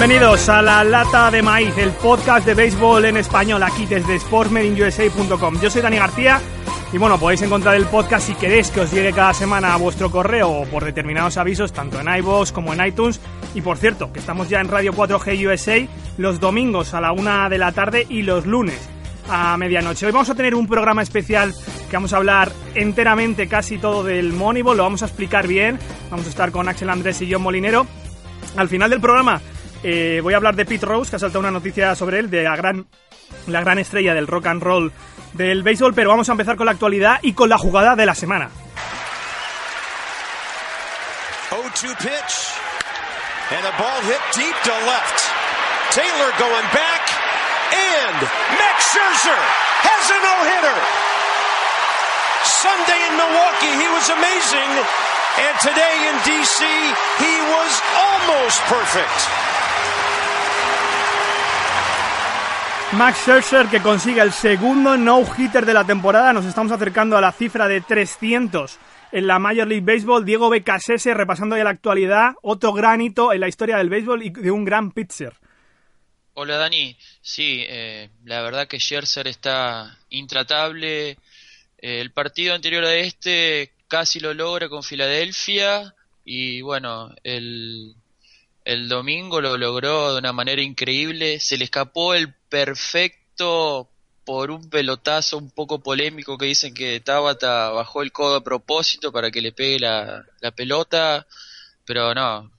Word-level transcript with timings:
Bienvenidos 0.00 0.48
a 0.48 0.62
La 0.62 0.82
Lata 0.82 1.30
de 1.30 1.42
Maíz, 1.42 1.76
el 1.76 1.90
podcast 1.90 2.46
de 2.46 2.54
béisbol 2.54 3.04
en 3.04 3.18
español, 3.18 3.62
aquí 3.62 3.84
desde 3.84 4.18
sportsmedinUSA.com. 4.18 5.60
Yo 5.60 5.68
soy 5.68 5.82
Dani 5.82 5.98
García 5.98 6.40
y 6.90 6.96
bueno, 6.96 7.20
podéis 7.20 7.42
encontrar 7.42 7.74
el 7.74 7.84
podcast 7.84 8.26
si 8.26 8.34
queréis 8.34 8.70
que 8.70 8.80
os 8.80 8.90
llegue 8.90 9.12
cada 9.12 9.34
semana 9.34 9.74
a 9.74 9.76
vuestro 9.76 10.10
correo 10.10 10.48
o 10.48 10.64
por 10.64 10.86
determinados 10.86 11.36
avisos, 11.36 11.74
tanto 11.74 12.00
en 12.00 12.08
iVoox 12.16 12.50
como 12.50 12.72
en 12.72 12.82
iTunes. 12.82 13.20
Y 13.54 13.60
por 13.60 13.76
cierto, 13.76 14.10
que 14.10 14.20
estamos 14.20 14.48
ya 14.48 14.62
en 14.62 14.68
Radio 14.68 14.94
4G 14.94 15.46
USA 15.46 15.86
los 16.16 16.40
domingos 16.40 16.94
a 16.94 17.02
la 17.02 17.12
una 17.12 17.50
de 17.50 17.58
la 17.58 17.72
tarde 17.72 18.06
y 18.08 18.22
los 18.22 18.46
lunes 18.46 18.80
a 19.28 19.54
medianoche. 19.58 20.06
Hoy 20.06 20.12
vamos 20.12 20.30
a 20.30 20.34
tener 20.34 20.54
un 20.54 20.66
programa 20.66 21.02
especial 21.02 21.52
que 21.90 21.96
vamos 21.96 22.14
a 22.14 22.16
hablar 22.16 22.50
enteramente 22.74 23.48
casi 23.48 23.76
todo 23.76 24.02
del 24.02 24.32
Moneyball, 24.32 24.78
lo 24.78 24.82
vamos 24.84 25.02
a 25.02 25.06
explicar 25.06 25.46
bien. 25.46 25.78
Vamos 26.10 26.24
a 26.24 26.30
estar 26.30 26.52
con 26.52 26.70
Axel 26.70 26.88
Andrés 26.88 27.20
y 27.20 27.30
John 27.30 27.42
Molinero. 27.42 27.86
Al 28.56 28.70
final 28.70 28.88
del 28.88 29.02
programa 29.02 29.42
eh, 29.82 30.20
voy 30.22 30.34
a 30.34 30.36
hablar 30.36 30.56
de 30.56 30.64
Pete 30.64 30.86
Rose, 30.86 31.10
que 31.10 31.16
ha 31.16 31.18
saltado 31.18 31.40
una 31.40 31.50
noticia 31.50 31.94
sobre 31.94 32.18
él, 32.18 32.30
de 32.30 32.44
la 32.44 32.56
gran, 32.56 32.86
la 33.46 33.60
gran 33.60 33.78
estrella 33.78 34.14
del 34.14 34.26
rock 34.26 34.46
and 34.46 34.62
roll 34.62 34.92
del 35.32 35.62
béisbol, 35.62 35.94
pero 35.94 36.10
vamos 36.10 36.28
a 36.28 36.32
empezar 36.32 36.56
con 36.56 36.66
la 36.66 36.72
actualidad 36.72 37.18
y 37.22 37.32
con 37.32 37.48
la 37.48 37.58
jugada 37.58 37.94
de 37.96 38.06
la 38.06 38.14
semana. 38.14 38.50
0-2 41.50 41.96
pitch. 41.96 42.34
And 43.50 43.64
the 43.66 43.74
ball 43.78 44.00
hit 44.06 44.22
deep 44.34 44.54
to 44.62 44.74
left. 44.86 45.18
Taylor 45.90 46.30
going 46.38 46.68
back. 46.70 47.02
And 47.74 48.18
Max 48.58 48.94
Scherzer 48.94 49.42
has 49.82 50.06
a 50.10 50.18
no-hitter. 50.22 50.78
Sunday 52.46 53.00
in 53.10 53.14
Milwaukee, 53.18 53.74
he 53.74 53.88
was 53.90 54.06
amazing. 54.10 54.70
And 55.42 55.54
today 55.58 55.96
in 56.10 56.16
D.C., 56.26 56.62
he 57.18 57.34
was 57.50 57.72
almost 57.98 58.60
perfect. 58.70 59.18
Max 62.92 63.18
Scherzer 63.18 63.68
que 63.68 63.80
consigue 63.80 64.20
el 64.20 64.32
segundo 64.32 64.96
no-hitter 64.96 65.64
de 65.64 65.74
la 65.74 65.84
temporada. 65.84 66.32
Nos 66.32 66.44
estamos 66.44 66.72
acercando 66.72 67.16
a 67.16 67.20
la 67.20 67.30
cifra 67.30 67.68
de 67.68 67.80
300 67.80 68.78
en 69.12 69.26
la 69.28 69.38
Major 69.38 69.68
League 69.68 69.84
Baseball. 69.84 70.24
Diego 70.24 70.50
Becasese 70.50 71.14
repasando 71.14 71.56
ya 71.56 71.62
la 71.62 71.70
actualidad. 71.70 72.32
Otro 72.42 72.72
gran 72.72 73.00
hito 73.00 73.32
en 73.32 73.40
la 73.40 73.48
historia 73.48 73.76
del 73.76 73.90
béisbol 73.90 74.24
y 74.24 74.30
de 74.30 74.50
un 74.50 74.64
gran 74.64 74.90
pitcher. 74.90 75.34
Hola 76.34 76.56
Dani, 76.56 76.96
sí, 77.22 77.64
eh, 77.68 78.10
la 78.24 78.42
verdad 78.42 78.66
que 78.66 78.80
Scherzer 78.80 79.28
está 79.28 79.96
intratable. 80.08 81.10
Eh, 81.10 82.00
el 82.00 82.10
partido 82.10 82.54
anterior 82.54 82.84
a 82.84 82.94
este 82.96 83.72
casi 83.86 84.18
lo 84.18 84.34
logra 84.34 84.68
con 84.68 84.82
Filadelfia 84.82 85.94
y 86.24 86.60
bueno, 86.62 87.14
el, 87.22 87.94
el 88.64 88.88
domingo 88.88 89.40
lo 89.40 89.56
logró 89.56 90.12
de 90.12 90.18
una 90.18 90.32
manera 90.32 90.60
increíble. 90.60 91.38
Se 91.38 91.56
le 91.56 91.64
escapó 91.64 92.14
el 92.14 92.34
perfecto 92.50 93.88
por 94.24 94.50
un 94.50 94.68
pelotazo 94.68 95.38
un 95.38 95.50
poco 95.50 95.82
polémico 95.82 96.36
que 96.36 96.46
dicen 96.46 96.74
que 96.74 97.00
Tabata 97.00 97.70
bajó 97.70 98.02
el 98.02 98.12
codo 98.12 98.36
a 98.36 98.44
propósito 98.44 99.10
para 99.10 99.30
que 99.30 99.40
le 99.40 99.52
pegue 99.52 99.78
la, 99.80 100.24
pelota, 100.54 101.26
pero 101.86 102.14
no, 102.14 102.50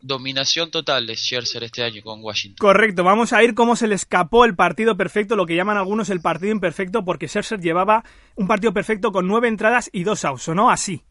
dominación 0.00 0.70
total 0.70 1.06
de 1.06 1.14
Scherzer 1.14 1.64
este 1.64 1.82
año 1.82 2.02
con 2.02 2.22
Washington. 2.22 2.56
Correcto, 2.58 3.04
vamos 3.04 3.32
a 3.32 3.42
ir 3.42 3.54
cómo 3.54 3.76
se 3.76 3.86
le 3.86 3.94
escapó 3.96 4.44
el 4.44 4.56
partido 4.56 4.96
perfecto, 4.96 5.36
lo 5.36 5.46
que 5.46 5.56
llaman 5.56 5.76
algunos 5.76 6.08
el 6.10 6.20
partido 6.20 6.52
imperfecto, 6.52 7.04
porque 7.04 7.28
Scherzer 7.28 7.60
llevaba 7.60 8.02
un 8.36 8.48
partido 8.48 8.72
perfecto 8.72 9.12
con 9.12 9.28
nueve 9.28 9.48
entradas 9.48 9.90
y 9.92 10.04
dos 10.04 10.24
outs, 10.24 10.48
¿no? 10.48 10.70
Así. 10.70 11.04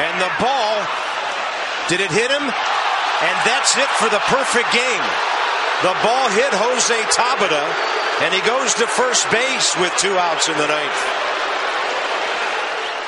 And 0.00 0.20
the 0.20 0.30
ball 0.38 0.67
Did 1.88 2.00
it 2.00 2.10
hit 2.10 2.30
him? 2.30 2.42
And 2.42 3.36
that's 3.48 3.74
it 3.76 3.88
for 3.96 4.10
the 4.10 4.20
perfect 4.28 4.70
game. 4.72 5.04
The 5.80 5.94
ball 6.04 6.28
hit 6.28 6.52
Jose 6.52 6.94
Tabata, 7.16 7.64
and 8.20 8.34
he 8.34 8.40
goes 8.42 8.74
to 8.74 8.86
first 8.86 9.24
base 9.30 9.74
with 9.80 9.96
two 9.96 10.12
outs 10.18 10.48
in 10.48 10.54
the 10.58 10.66
ninth. 10.66 11.18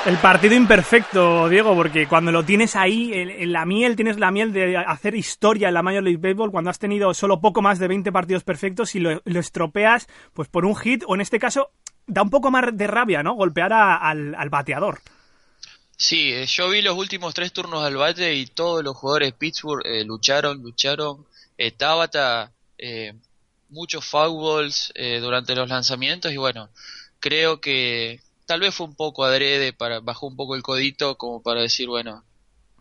El 0.06 0.16
partido 0.16 0.54
imperfecto, 0.54 1.50
Diego, 1.50 1.74
porque 1.74 2.06
cuando 2.06 2.32
lo 2.32 2.42
tienes 2.42 2.74
ahí, 2.74 3.12
en, 3.12 3.52
la 3.52 3.66
miel, 3.66 3.96
tienes 3.96 4.18
la 4.18 4.30
miel 4.30 4.50
de 4.50 4.78
hacer 4.78 5.14
historia 5.14 5.68
en 5.68 5.74
la 5.74 5.82
Major 5.82 6.02
League 6.02 6.18
Baseball, 6.18 6.50
cuando 6.50 6.70
has 6.70 6.78
tenido 6.78 7.12
solo 7.12 7.38
poco 7.42 7.60
más 7.60 7.78
de 7.78 7.86
20 7.86 8.10
partidos 8.10 8.44
perfectos 8.44 8.94
y 8.94 9.00
lo, 9.00 9.20
estropeas 9.26 10.06
pues 10.32 10.48
por 10.48 10.64
un 10.64 10.74
hit, 10.74 11.04
o 11.06 11.14
en 11.14 11.20
este 11.20 11.38
caso, 11.38 11.72
da 12.06 12.22
un 12.22 12.30
poco 12.30 12.50
más 12.50 12.64
de 12.72 12.86
rabia, 12.86 13.22
¿no? 13.22 13.34
Golpear 13.34 13.74
al, 13.74 14.34
al 14.34 14.48
bateador. 14.48 15.00
Sí, 16.00 16.32
eh, 16.32 16.46
yo 16.46 16.70
vi 16.70 16.80
los 16.80 16.96
últimos 16.96 17.34
tres 17.34 17.52
turnos 17.52 17.84
al 17.84 17.94
bate 17.96 18.34
y 18.34 18.46
todos 18.46 18.82
los 18.82 18.96
jugadores 18.96 19.28
de 19.28 19.38
Pittsburgh 19.38 19.86
eh, 19.86 20.02
lucharon, 20.02 20.62
lucharon. 20.62 21.26
Eh, 21.58 21.72
Tabata, 21.72 22.54
eh, 22.78 23.12
muchos 23.68 24.02
foul 24.06 24.72
durante 25.20 25.54
los 25.54 25.68
lanzamientos 25.68 26.32
y 26.32 26.38
bueno, 26.38 26.70
creo 27.18 27.60
que 27.60 28.18
tal 28.46 28.60
vez 28.60 28.74
fue 28.74 28.86
un 28.86 28.94
poco 28.94 29.24
adrede, 29.24 29.74
para 29.74 30.00
bajó 30.00 30.26
un 30.26 30.36
poco 30.36 30.56
el 30.56 30.62
codito 30.62 31.18
como 31.18 31.42
para 31.42 31.60
decir, 31.60 31.86
bueno, 31.88 32.24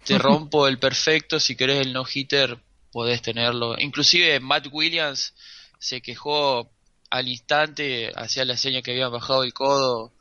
te 0.05 0.17
rompo 0.17 0.69
el 0.69 0.79
perfecto, 0.79 1.41
si 1.41 1.57
querés 1.57 1.81
el 1.81 1.91
no-hitter 1.91 2.57
podés 2.93 3.21
tenerlo. 3.21 3.77
Inclusive 3.79 4.39
Matt 4.39 4.67
Williams 4.71 5.33
se 5.77 6.01
quejó 6.01 6.69
al 7.09 7.27
instante, 7.27 8.13
hacía 8.15 8.45
la 8.45 8.55
seña 8.55 8.81
que 8.81 8.91
habían 8.91 9.11
bajado 9.11 9.43
el 9.43 9.53
codo 9.53 10.13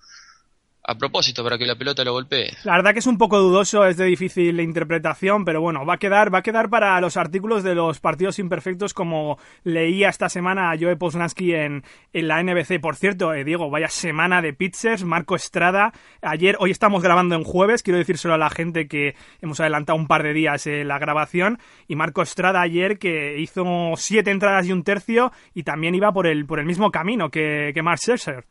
a 0.88 0.94
propósito 0.94 1.44
para 1.44 1.58
que 1.58 1.66
la 1.66 1.76
pelota 1.76 2.02
lo 2.02 2.12
golpee. 2.12 2.50
La 2.64 2.76
verdad 2.76 2.94
que 2.94 3.00
es 3.00 3.06
un 3.06 3.18
poco 3.18 3.38
dudoso, 3.38 3.84
es 3.84 3.98
de 3.98 4.06
difícil 4.06 4.58
interpretación, 4.58 5.44
pero 5.44 5.60
bueno, 5.60 5.84
va 5.84 5.94
a 5.94 5.98
quedar, 5.98 6.32
va 6.32 6.38
a 6.38 6.42
quedar 6.42 6.70
para 6.70 6.98
los 7.02 7.18
artículos 7.18 7.62
de 7.62 7.74
los 7.74 8.00
partidos 8.00 8.38
imperfectos 8.38 8.94
como 8.94 9.38
leía 9.64 10.08
esta 10.08 10.30
semana 10.30 10.70
a 10.70 10.78
Joe 10.78 10.96
Posnansky 10.96 11.52
en, 11.52 11.84
en 12.14 12.28
la 12.28 12.42
NBC. 12.42 12.80
Por 12.80 12.96
cierto, 12.96 13.34
eh, 13.34 13.44
Diego, 13.44 13.68
vaya 13.68 13.88
semana 13.88 14.40
de 14.40 14.54
pizzas, 14.54 15.04
Marco 15.04 15.36
Estrada, 15.36 15.92
ayer, 16.22 16.56
hoy 16.58 16.70
estamos 16.70 17.02
grabando 17.02 17.34
en 17.34 17.44
jueves, 17.44 17.82
quiero 17.82 17.98
decírselo 17.98 18.32
a 18.32 18.38
la 18.38 18.48
gente 18.48 18.88
que 18.88 19.14
hemos 19.42 19.60
adelantado 19.60 19.98
un 19.98 20.06
par 20.06 20.22
de 20.22 20.32
días 20.32 20.66
eh, 20.66 20.84
la 20.84 20.98
grabación, 20.98 21.58
y 21.86 21.96
Marco 21.96 22.22
Estrada 22.22 22.62
ayer 22.62 22.98
que 22.98 23.38
hizo 23.38 23.92
siete 23.96 24.30
entradas 24.30 24.66
y 24.66 24.72
un 24.72 24.84
tercio 24.84 25.32
y 25.52 25.64
también 25.64 25.94
iba 25.94 26.12
por 26.12 26.26
el, 26.26 26.46
por 26.46 26.60
el 26.60 26.64
mismo 26.64 26.90
camino 26.90 27.28
que, 27.28 27.72
que 27.74 27.82
Mark 27.82 27.98
Scherzer. 27.98 28.46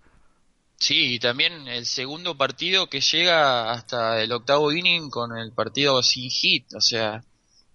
Sí, 0.79 1.15
y 1.15 1.19
también 1.19 1.67
el 1.67 1.85
segundo 1.85 2.37
partido 2.37 2.87
que 2.87 3.01
llega 3.01 3.71
hasta 3.71 4.21
el 4.21 4.31
octavo 4.31 4.71
inning 4.71 5.09
con 5.09 5.37
el 5.37 5.51
partido 5.51 6.03
sin 6.03 6.29
hit, 6.29 6.71
o 6.75 6.81
sea, 6.81 7.23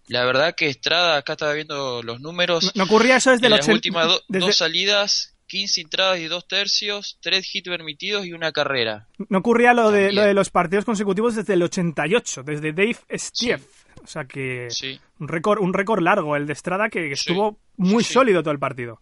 la 0.07 0.25
verdad 0.25 0.55
que 0.55 0.69
Estrada, 0.69 1.17
acá 1.17 1.33
estaba 1.33 1.53
viendo 1.53 2.03
los 2.03 2.21
números. 2.21 2.73
No, 2.77 2.85
ocurría 2.85 3.17
eso 3.17 3.31
desde 3.31 3.49
las 3.49 3.67
últimas 3.69 4.09
dos 4.29 4.57
salidas, 4.57 5.37
15 5.47 5.81
entradas 5.81 6.19
y 6.21 6.27
dos 6.27 6.47
tercios, 6.47 7.19
tres 7.21 7.53
hits 7.55 7.69
permitidos 7.69 8.25
y 8.25 8.33
una 8.33 8.53
carrera. 8.53 9.09
No 9.29 9.39
ocurría 9.39 9.75
lo 9.75 9.91
de, 9.91 10.13
lo 10.13 10.23
de 10.23 10.35
los 10.35 10.51
partidos 10.51 10.85
consecutivos 10.85 11.35
desde 11.35 11.55
el 11.55 11.63
88, 11.63 12.43
desde 12.43 12.73
Dave 12.73 12.97
Stief. 13.15 13.63
O 14.03 14.07
sea 14.07 14.25
que 14.25 14.69
un 15.19 15.29
récord 15.29 15.61
un 15.61 15.73
récord 15.73 16.03
largo 16.03 16.35
el 16.37 16.47
de 16.47 16.53
Estrada 16.53 16.89
que 16.89 17.13
estuvo 17.13 17.59
muy 17.77 18.03
sólido 18.03 18.43
todo 18.43 18.53
el 18.53 18.59
partido. 18.59 18.99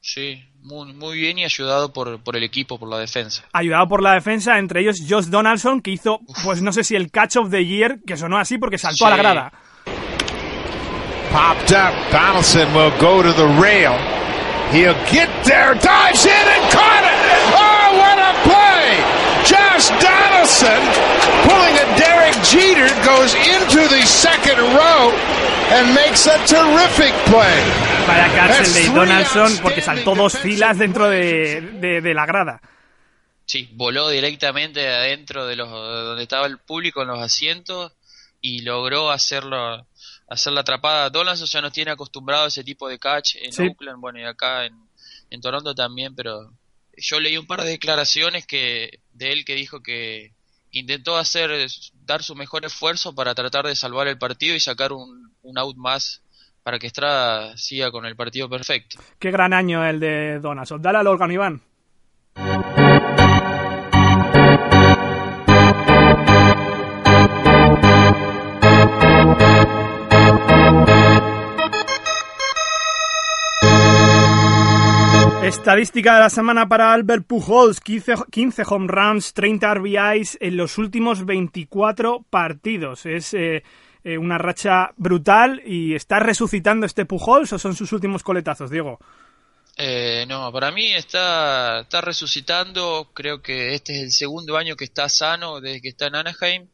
Sí, 0.00 0.42
muy, 0.64 0.92
muy 0.92 1.18
bien 1.18 1.38
y 1.38 1.44
ayudado 1.44 1.92
por, 1.92 2.18
por, 2.20 2.36
el 2.36 2.42
equipo, 2.42 2.78
por 2.78 2.88
la 2.88 2.98
defensa. 2.98 3.44
Ayudado 3.52 3.86
por 3.86 4.02
la 4.02 4.14
defensa, 4.14 4.58
entre 4.58 4.80
ellos 4.80 4.96
Josh 5.08 5.26
Donaldson, 5.26 5.80
que 5.80 5.92
hizo, 5.92 6.20
pues 6.42 6.62
no 6.62 6.72
sé 6.72 6.82
si 6.82 6.96
el 6.96 7.10
catch 7.10 7.36
of 7.36 7.50
the 7.50 7.64
year, 7.64 8.00
que 8.06 8.16
sonó 8.16 8.38
así 8.38 8.58
porque 8.58 8.78
saltó 8.78 9.06
a 9.06 9.10
la 9.10 9.16
grada. 9.16 9.52
popped 11.34 11.72
up. 11.72 11.92
Donaldson 12.12 12.72
will 12.74 12.94
go 13.02 13.20
to 13.20 13.32
the 13.32 13.48
rail. 13.58 13.98
He'll 14.70 14.94
get 15.10 15.26
there, 15.42 15.74
dives 15.74 16.24
in 16.24 16.30
and 16.54 16.64
caught 16.70 17.02
it. 17.02 17.18
Oh, 17.58 17.86
what 17.98 18.18
a 18.22 18.32
play! 18.46 18.86
Josh 19.42 19.90
Donaldson, 19.98 20.78
pulling 21.42 21.74
a 21.74 21.86
Derek 21.98 22.38
Jeter, 22.46 22.86
goes 23.02 23.34
into 23.34 23.82
the 23.90 24.06
second 24.06 24.58
row 24.78 25.10
and 25.74 25.92
makes 25.92 26.26
a 26.26 26.38
terrific 26.46 27.12
play. 27.26 27.93
Vaya 28.06 28.34
cárcel 28.34 28.72
de 28.74 28.90
Donaldson 28.94 29.58
porque 29.62 29.80
saltó 29.80 30.14
dos 30.14 30.38
filas 30.38 30.78
dentro 30.78 31.08
de, 31.08 31.60
de, 31.60 32.00
de 32.00 32.14
la 32.14 32.26
grada. 32.26 32.60
Sí, 33.46 33.68
voló 33.72 34.08
directamente 34.08 34.86
adentro 34.88 35.46
de 35.46 35.56
los 35.56 35.70
donde 35.70 36.22
estaba 36.22 36.46
el 36.46 36.58
público 36.58 37.02
en 37.02 37.08
los 37.08 37.20
asientos 37.20 37.92
y 38.40 38.62
logró 38.62 39.10
hacerlo 39.10 39.86
hacer 40.28 40.52
la 40.52 40.60
atrapada. 40.60 41.10
Donaldson 41.10 41.46
ya 41.48 41.60
nos 41.60 41.72
tiene 41.72 41.90
acostumbrado 41.90 42.44
a 42.44 42.48
ese 42.48 42.64
tipo 42.64 42.88
de 42.88 42.98
catch 42.98 43.36
en 43.36 43.52
Sí. 43.52 43.62
Oakland, 43.68 44.00
bueno, 44.00 44.18
y 44.20 44.24
acá 44.24 44.64
en, 44.66 44.74
en 45.30 45.40
Toronto 45.40 45.74
también, 45.74 46.14
pero 46.14 46.52
yo 46.96 47.20
leí 47.20 47.36
un 47.36 47.46
par 47.46 47.62
de 47.62 47.70
declaraciones 47.70 48.46
que 48.46 49.00
de 49.12 49.32
él 49.32 49.44
que 49.44 49.54
dijo 49.54 49.82
que 49.82 50.32
intentó 50.70 51.16
hacer 51.16 51.50
dar 52.04 52.22
su 52.22 52.34
mejor 52.34 52.64
esfuerzo 52.64 53.14
para 53.14 53.34
tratar 53.34 53.66
de 53.66 53.76
salvar 53.76 54.08
el 54.08 54.18
partido 54.18 54.54
y 54.54 54.60
sacar 54.60 54.92
un, 54.92 55.32
un 55.42 55.58
out 55.58 55.76
más 55.76 56.22
para 56.64 56.78
que 56.78 56.86
Estrada 56.88 57.56
siga 57.56 57.92
con 57.92 58.06
el 58.06 58.16
partido 58.16 58.48
perfecto. 58.48 58.98
Qué 59.18 59.30
gran 59.30 59.52
año 59.52 59.86
el 59.86 60.00
de 60.00 60.40
Donaldson. 60.40 60.80
Dale 60.80 60.98
al 60.98 61.06
órgano, 61.06 61.32
Iván. 61.32 61.62
Estadística 75.42 76.14
de 76.14 76.20
la 76.20 76.30
semana 76.30 76.66
para 76.66 76.94
Albert 76.94 77.26
Pujols, 77.26 77.80
15, 77.80 78.14
15 78.30 78.62
home 78.66 78.86
runs, 78.88 79.34
30 79.34 79.74
RBIs 79.74 80.38
en 80.40 80.56
los 80.56 80.78
últimos 80.78 81.26
24 81.26 82.24
partidos. 82.30 83.04
Es 83.04 83.34
eh, 83.34 83.62
eh, 84.04 84.18
una 84.18 84.38
racha 84.38 84.90
brutal 84.96 85.62
y 85.64 85.94
está 85.94 86.18
resucitando 86.20 86.86
este 86.86 87.06
Pujols 87.06 87.52
o 87.54 87.58
son 87.58 87.74
sus 87.74 87.90
últimos 87.92 88.22
coletazos, 88.22 88.70
Diego. 88.70 88.98
Eh, 89.76 90.24
no, 90.28 90.52
para 90.52 90.70
mí 90.70 90.92
está, 90.92 91.80
está 91.80 92.00
resucitando. 92.00 93.10
Creo 93.14 93.42
que 93.42 93.74
este 93.74 93.96
es 93.96 94.02
el 94.02 94.12
segundo 94.12 94.56
año 94.56 94.76
que 94.76 94.84
está 94.84 95.08
sano 95.08 95.60
desde 95.60 95.80
que 95.80 95.88
está 95.88 96.06
en 96.06 96.14
Anaheim. 96.16 96.66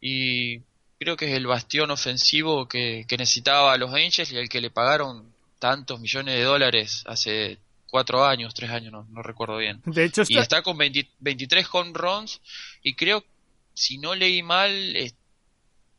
Y 0.00 0.60
creo 1.00 1.16
que 1.16 1.26
es 1.30 1.32
el 1.36 1.46
bastión 1.46 1.90
ofensivo 1.90 2.68
que, 2.68 3.04
que 3.08 3.16
necesitaba 3.16 3.72
a 3.72 3.76
los 3.78 3.90
Angels 3.92 4.30
y 4.30 4.38
al 4.38 4.48
que 4.48 4.60
le 4.60 4.70
pagaron 4.70 5.32
tantos 5.58 5.98
millones 6.00 6.36
de 6.36 6.42
dólares 6.44 7.02
hace 7.06 7.58
cuatro 7.90 8.24
años, 8.24 8.54
tres 8.54 8.70
años, 8.70 8.92
no, 8.92 9.06
no 9.10 9.22
recuerdo 9.22 9.56
bien. 9.56 9.80
De 9.86 10.04
hecho, 10.04 10.22
Y 10.28 10.34
está- 10.34 10.42
está 10.42 10.62
con 10.62 10.76
20 10.78 11.08
23 11.18 11.66
home 11.72 11.90
runs. 11.94 12.40
Y 12.82 12.94
creo, 12.94 13.24
si 13.74 13.98
no 13.98 14.14
leí 14.14 14.42
mal, 14.44 14.70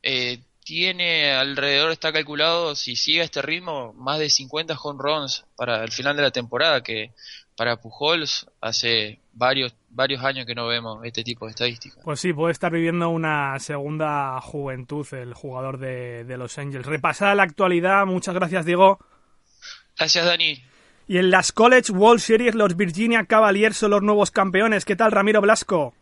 eh, 0.04 0.40
tiene 0.70 1.32
alrededor, 1.32 1.92
está 1.92 2.14
calculado, 2.14 2.76
si 2.76 2.96
sigue 2.96 3.22
a 3.22 3.24
este 3.24 3.42
ritmo, 3.42 3.92
más 3.94 4.20
de 4.20 4.30
50 4.30 4.78
home 4.80 5.00
runs 5.02 5.44
para 5.56 5.84
el 5.84 5.92
final 5.92 6.16
de 6.16 6.22
la 6.22 6.30
temporada, 6.30 6.84
que 6.84 7.12
para 7.58 7.78
Pujols 7.78 8.46
hace 8.62 9.18
varios, 9.34 9.74
varios 9.90 10.24
años 10.24 10.46
que 10.46 10.54
no 10.54 10.68
vemos 10.68 11.04
este 11.04 11.24
tipo 11.24 11.48
de 11.48 11.54
estadísticas. 11.54 12.04
Pues 12.04 12.20
sí, 12.20 12.34
puede 12.34 12.52
estar 12.52 12.72
viviendo 12.72 13.10
una 13.10 13.58
segunda 13.58 14.40
juventud 14.42 15.08
el 15.14 15.34
jugador 15.34 15.80
de, 15.80 16.24
de 16.26 16.38
Los 16.38 16.60
Angels. 16.60 16.86
Repasada 16.86 17.34
la 17.34 17.44
actualidad, 17.44 18.06
muchas 18.06 18.36
gracias 18.36 18.64
Diego. 18.64 19.00
Gracias, 19.98 20.24
Dani. 20.24 20.64
Y 21.08 21.18
en 21.18 21.32
las 21.32 21.52
College 21.52 21.92
World 21.92 22.20
Series 22.20 22.54
los 22.54 22.78
Virginia 22.78 23.26
Cavaliers 23.26 23.76
son 23.76 23.90
los 23.90 24.04
nuevos 24.04 24.30
campeones. 24.30 24.86
¿Qué 24.86 24.96
tal 24.96 25.12
Ramiro 25.12 25.42
Blasco? 25.42 25.96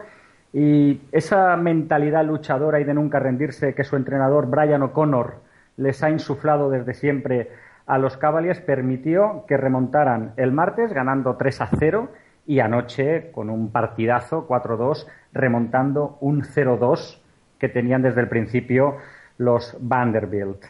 Y 0.53 1.01
esa 1.11 1.55
mentalidad 1.57 2.25
luchadora 2.25 2.79
y 2.79 2.83
de 2.83 2.93
nunca 2.93 3.19
rendirse 3.19 3.73
que 3.73 3.83
su 3.83 3.95
entrenador 3.95 4.47
Brian 4.47 4.83
O'Connor 4.83 5.35
les 5.77 6.03
ha 6.03 6.09
insuflado 6.09 6.69
desde 6.69 6.93
siempre 6.93 7.49
a 7.85 7.97
los 7.97 8.17
Cavaliers 8.17 8.61
permitió 8.61 9.45
que 9.47 9.57
remontaran 9.57 10.33
el 10.37 10.51
martes 10.51 10.93
ganando 10.93 11.35
3 11.35 11.61
a 11.61 11.69
0 11.77 12.09
y 12.45 12.59
anoche 12.59 13.31
con 13.31 13.49
un 13.49 13.71
partidazo 13.71 14.47
4-2 14.47 15.07
remontando 15.33 16.17
un 16.21 16.43
0-2 16.43 17.19
que 17.59 17.69
tenían 17.69 18.01
desde 18.01 18.21
el 18.21 18.29
principio 18.29 18.97
los 19.37 19.77
Vanderbilt. 19.79 20.65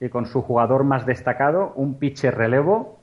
Y 0.00 0.08
con 0.08 0.26
su 0.26 0.42
jugador 0.42 0.84
más 0.84 1.04
destacado, 1.06 1.72
un 1.76 1.98
pitcher 1.98 2.34
relevo, 2.34 2.98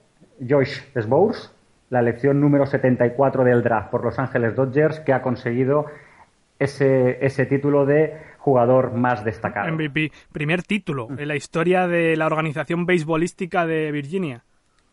Josh 0.47 0.81
Sbours, 0.95 1.53
la 1.89 1.99
elección 1.99 2.41
número 2.41 2.65
74 2.65 3.43
del 3.43 3.63
draft 3.63 3.89
por 3.89 4.03
Los 4.03 4.19
Ángeles 4.19 4.55
Dodgers, 4.55 4.99
que 4.99 5.13
ha 5.13 5.21
conseguido 5.21 5.85
ese, 6.59 7.23
ese 7.25 7.45
título 7.45 7.85
de 7.85 8.17
jugador 8.39 8.93
más 8.93 9.23
destacado. 9.23 9.71
MVP, 9.71 10.11
primer 10.31 10.63
título 10.63 11.07
en 11.15 11.27
la 11.27 11.35
historia 11.35 11.87
de 11.87 12.15
la 12.15 12.25
organización 12.25 12.85
beisbolística 12.85 13.65
de 13.67 13.91
Virginia. 13.91 14.43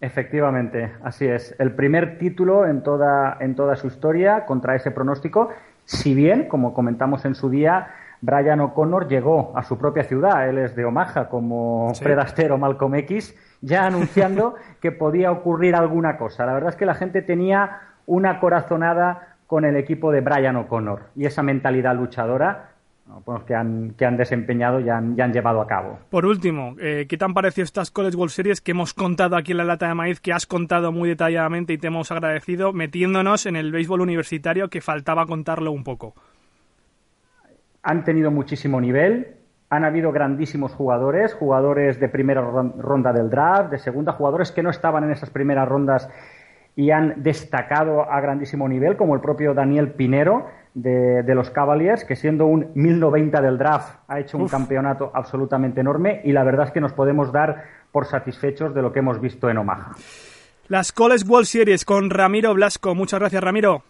Efectivamente, 0.01 0.93
así 1.03 1.27
es. 1.27 1.55
El 1.59 1.73
primer 1.73 2.19
título 2.19 2.67
en 2.67 2.83
toda, 2.83 3.39
en 3.41 3.55
toda 3.55 3.77
su 3.77 3.87
historia 3.87 4.45
contra 4.45 4.75
ese 4.75 4.91
pronóstico, 4.91 5.51
si 5.85 6.15
bien, 6.15 6.49
como 6.49 6.75
comentamos 6.75 7.25
en 7.25 7.35
su 7.35 7.49
día, 7.49 7.89
Brian 8.25 8.61
O'Connor 8.61 9.07
llegó 9.07 9.53
a 9.55 9.63
su 9.63 9.77
propia 9.77 10.05
ciudad, 10.05 10.49
él 10.49 10.57
es 10.57 10.75
de 10.75 10.87
Omaha, 10.87 11.29
como 11.29 11.91
Sí. 11.95 12.03
Fred 12.03 12.19
Astaire 12.19 12.53
o 12.53 12.59
Malcolm 12.59 12.95
X, 12.95 13.37
ya 13.61 13.85
anunciando 13.85 14.55
que 14.81 14.93
podía 14.93 15.31
ocurrir 15.31 15.77
alguna 15.77 16.17
cosa. 16.17 16.47
La 16.47 16.55
verdad 16.55 16.71
es 16.71 16.77
que 16.77 16.87
la 16.87 16.95
gente 16.95 17.21
tenía 17.21 17.81
una 18.07 18.41
corazonada 18.41 19.37
con 19.47 19.67
el 19.67 19.77
equipo 19.77 20.11
de 20.11 20.23
Brian 20.23 20.57
O'Connor 20.57 21.11
y 21.15 21.27
esa 21.27 21.43
mentalidad 21.43 21.95
luchadora 21.95 22.71
pues 23.27 23.43
que, 23.45 23.55
han, 23.55 23.91
que 23.99 24.07
han 24.07 24.17
desempeñado 24.17 24.81
y 24.81 24.89
han, 24.89 25.15
y 25.17 25.21
han 25.21 25.31
llevado 25.33 25.61
a 25.61 25.67
cabo. 25.67 25.99
Por 26.09 26.25
último, 26.25 26.75
eh, 26.81 27.05
¿qué 27.07 27.19
te 27.19 27.25
han 27.27 27.35
parecido 27.35 27.65
estas 27.65 27.91
College 27.91 28.17
World 28.17 28.33
Series 28.33 28.63
que 28.63 28.71
hemos 28.71 28.95
contado 28.95 29.37
aquí 29.37 29.53
en 29.53 29.59
la 29.59 29.65
lata 29.65 29.87
de 29.87 29.95
maíz, 29.95 30.21
que 30.21 30.33
has 30.33 30.47
contado 30.47 30.91
muy 30.91 31.11
detalladamente 31.11 31.75
y 31.75 31.79
te 31.79 31.89
hemos 31.89 32.11
agradecido, 32.11 32.73
metiéndonos 32.73 33.45
en 33.45 33.57
el 33.57 33.71
béisbol 33.71 34.01
universitario 34.01 34.71
que 34.71 34.81
faltaba 34.81 35.27
contarlo 35.27 35.71
un 35.71 35.85
poco? 35.85 36.15
Han 37.85 38.03
tenido 38.05 38.31
muchísimo 38.31 38.81
nivel, 38.81 39.37
han 39.71 39.85
habido 39.85 40.11
grandísimos 40.13 40.73
jugadores, 40.73 41.35
jugadores 41.35 42.01
de 42.01 42.09
primera 42.09 42.41
ron- 42.41 42.75
ronda 42.79 43.13
del 43.13 43.31
draft, 43.31 43.71
de 43.71 43.79
segunda, 43.79 44.13
jugadores 44.13 44.51
que 44.53 44.63
no 44.63 44.71
estaban 44.71 45.05
en 45.05 45.11
esas 45.13 45.31
primeras 45.31 45.69
rondas 45.69 46.09
y 46.77 46.91
han 46.91 47.23
destacado 47.23 48.11
a 48.11 48.21
grandísimo 48.21 48.69
nivel, 48.69 48.97
como 48.97 49.15
el 49.15 49.21
propio 49.21 49.55
Daniel 49.55 49.93
Pinero 49.93 50.47
de, 50.75 51.23
de 51.23 51.35
los 51.37 51.51
Cavaliers, 51.51 52.05
que 52.05 52.17
siendo 52.17 52.47
un 52.47 52.71
1090 52.75 53.41
del 53.41 53.59
draft 53.59 53.97
ha 54.09 54.19
hecho 54.19 54.39
un 54.39 54.45
Uf. 54.45 54.51
campeonato 54.51 55.11
absolutamente 55.15 55.81
enorme 55.81 56.21
y 56.25 56.33
la 56.33 56.43
verdad 56.43 56.67
es 56.67 56.73
que 56.73 56.81
nos 56.81 56.93
podemos 56.93 57.31
dar 57.33 57.63
por 57.93 58.07
satisfechos 58.07 58.75
de 58.75 58.83
lo 58.83 58.93
que 58.93 58.99
hemos 58.99 59.21
visto 59.21 59.49
en 59.49 59.59
Omaha. 59.59 59.93
Las 60.69 60.91
College 60.93 61.25
World 61.29 61.47
Series 61.47 61.85
con 61.85 62.11
Ramiro 62.11 62.55
Blasco. 62.55 62.95
Muchas 62.95 63.21
gracias, 63.21 63.43
Ramiro. 63.43 63.83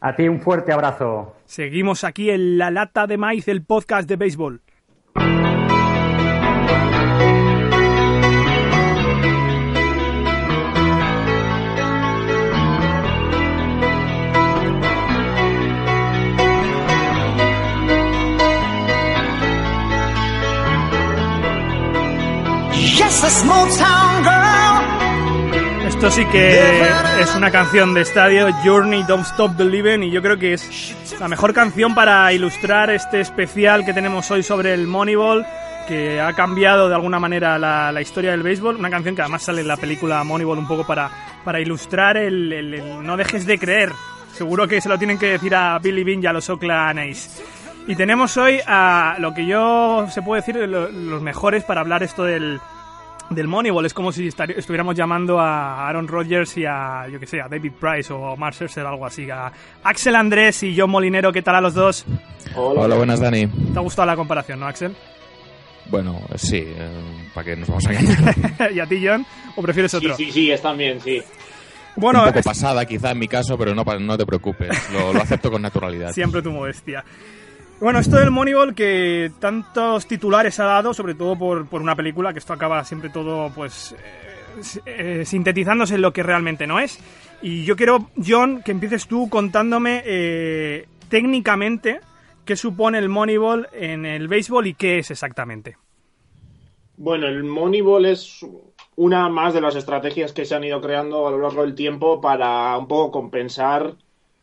A 0.00 0.16
ti 0.16 0.28
un 0.28 0.40
fuerte 0.40 0.72
abrazo. 0.72 1.36
Seguimos 1.44 2.04
aquí 2.04 2.30
en 2.30 2.56
la 2.56 2.70
lata 2.70 3.06
de 3.06 3.18
maíz, 3.18 3.48
el 3.48 3.62
podcast 3.62 4.08
de 4.08 4.16
béisbol. 4.16 4.62
Esto 26.00 26.10
sí 26.12 26.24
que 26.32 26.80
es 27.20 27.34
una 27.36 27.50
canción 27.50 27.92
de 27.92 28.00
estadio, 28.00 28.48
Journey 28.64 29.02
Don't 29.02 29.26
Stop 29.26 29.54
Believing, 29.58 30.02
y 30.04 30.10
yo 30.10 30.22
creo 30.22 30.38
que 30.38 30.54
es 30.54 30.96
la 31.20 31.28
mejor 31.28 31.52
canción 31.52 31.94
para 31.94 32.32
ilustrar 32.32 32.88
este 32.88 33.20
especial 33.20 33.84
que 33.84 33.92
tenemos 33.92 34.30
hoy 34.30 34.42
sobre 34.42 34.72
el 34.72 34.86
Moneyball, 34.86 35.44
que 35.86 36.18
ha 36.18 36.32
cambiado 36.32 36.88
de 36.88 36.94
alguna 36.94 37.20
manera 37.20 37.58
la, 37.58 37.92
la 37.92 38.00
historia 38.00 38.30
del 38.30 38.42
béisbol. 38.42 38.76
Una 38.76 38.88
canción 38.88 39.14
que 39.14 39.20
además 39.20 39.42
sale 39.42 39.60
en 39.60 39.68
la 39.68 39.76
película 39.76 40.24
Moneyball 40.24 40.56
un 40.58 40.66
poco 40.66 40.86
para, 40.86 41.10
para 41.44 41.60
ilustrar 41.60 42.16
el, 42.16 42.50
el- 42.50 42.74
el 42.74 43.02
no 43.06 43.18
dejes 43.18 43.44
de 43.44 43.58
creer. 43.58 43.92
Seguro 44.32 44.66
que 44.66 44.80
se 44.80 44.88
lo 44.88 44.96
tienen 44.98 45.18
que 45.18 45.26
decir 45.32 45.54
a 45.54 45.78
Billy 45.80 46.02
Bean 46.02 46.22
y 46.22 46.26
a 46.26 46.32
los 46.32 46.48
Oakland 46.48 46.98
A's. 46.98 47.42
Y 47.86 47.94
tenemos 47.94 48.38
hoy 48.38 48.58
a 48.66 49.16
lo 49.18 49.34
que 49.34 49.44
yo 49.44 50.06
se 50.10 50.22
puede 50.22 50.40
decir 50.40 50.56
lo- 50.66 50.90
los 50.90 51.20
mejores 51.20 51.62
para 51.64 51.82
hablar 51.82 52.02
esto 52.02 52.24
del, 52.24 52.58
del 53.30 53.46
Moneyball. 53.48 53.86
Es 53.86 53.94
como 53.94 54.12
si 54.12 54.28
estuviéramos 54.28 54.94
llamando 54.94 55.38
a 55.40 55.88
Aaron 55.88 56.06
Rodgers 56.08 56.56
y 56.58 56.64
a, 56.66 57.08
yo 57.08 57.18
que 57.18 57.26
sé, 57.26 57.40
a 57.40 57.48
David 57.48 57.72
Price 57.80 58.12
o 58.12 58.28
a 58.32 58.36
Mark 58.36 58.54
Scherzer 58.54 58.84
o 58.84 58.88
algo 58.88 59.06
así. 59.06 59.30
A 59.30 59.50
Axel 59.84 60.14
Andrés 60.16 60.62
y 60.62 60.76
John 60.78 60.90
Molinero, 60.90 61.32
¿qué 61.32 61.42
tal 61.42 61.54
a 61.56 61.60
los 61.60 61.74
dos? 61.74 62.04
Hola, 62.54 62.96
buenas, 62.96 63.20
Dani. 63.20 63.46
¿Te 63.46 63.78
ha 63.78 63.82
gustado 63.82 64.06
la 64.06 64.16
comparación, 64.16 64.60
no, 64.60 64.66
Axel? 64.66 64.94
Bueno, 65.90 66.20
sí, 66.36 66.64
para 67.34 67.44
que 67.44 67.56
nos 67.56 67.68
vamos 67.68 67.86
a 67.86 67.92
engañar. 67.92 68.72
¿Y 68.74 68.80
a 68.80 68.86
ti, 68.86 69.04
John? 69.04 69.24
¿O 69.56 69.62
prefieres 69.62 69.90
Sí, 69.90 69.96
otro? 69.96 70.14
sí, 70.16 70.30
sí, 70.30 70.50
están 70.50 70.76
bien, 70.78 71.00
sí. 71.00 71.20
Bueno, 71.96 72.20
Un 72.20 72.26
poco 72.28 72.38
es- 72.38 72.44
pasada 72.46 72.84
quizá 72.86 73.10
en 73.10 73.18
mi 73.18 73.26
caso, 73.26 73.58
pero 73.58 73.74
no, 73.74 73.82
no 73.84 74.16
te 74.16 74.24
preocupes, 74.24 74.70
lo, 74.92 75.12
lo 75.12 75.20
acepto 75.20 75.50
con 75.50 75.60
naturalidad. 75.62 76.12
Siempre 76.12 76.40
tu 76.42 76.52
modestia. 76.52 77.04
Bueno, 77.80 77.98
esto 77.98 78.16
del 78.18 78.30
Moneyball 78.30 78.74
que 78.74 79.32
tantos 79.38 80.06
titulares 80.06 80.60
ha 80.60 80.64
dado, 80.64 80.92
sobre 80.92 81.14
todo 81.14 81.34
por, 81.36 81.66
por 81.66 81.80
una 81.80 81.96
película, 81.96 82.34
que 82.34 82.38
esto 82.38 82.52
acaba 82.52 82.84
siempre 82.84 83.08
todo, 83.08 83.50
pues, 83.54 83.92
eh, 83.92 84.80
eh, 84.84 85.24
sintetizándose 85.24 85.94
en 85.94 86.02
lo 86.02 86.12
que 86.12 86.22
realmente 86.22 86.66
no 86.66 86.78
es. 86.78 86.98
Y 87.40 87.64
yo 87.64 87.76
quiero, 87.76 88.10
John, 88.22 88.60
que 88.62 88.72
empieces 88.72 89.06
tú 89.06 89.30
contándome 89.30 90.02
eh, 90.04 90.88
técnicamente 91.08 92.00
qué 92.44 92.54
supone 92.54 92.98
el 92.98 93.08
Moneyball 93.08 93.68
en 93.72 94.04
el 94.04 94.28
béisbol 94.28 94.66
y 94.66 94.74
qué 94.74 94.98
es 94.98 95.10
exactamente. 95.10 95.78
Bueno, 96.98 97.28
el 97.28 97.44
Moneyball 97.44 98.04
es 98.04 98.44
una 98.96 99.30
más 99.30 99.54
de 99.54 99.62
las 99.62 99.74
estrategias 99.74 100.34
que 100.34 100.44
se 100.44 100.54
han 100.54 100.64
ido 100.64 100.82
creando 100.82 101.26
a 101.26 101.30
lo 101.30 101.38
largo 101.38 101.62
del 101.62 101.74
tiempo 101.74 102.20
para 102.20 102.76
un 102.76 102.86
poco 102.86 103.10
compensar 103.10 103.94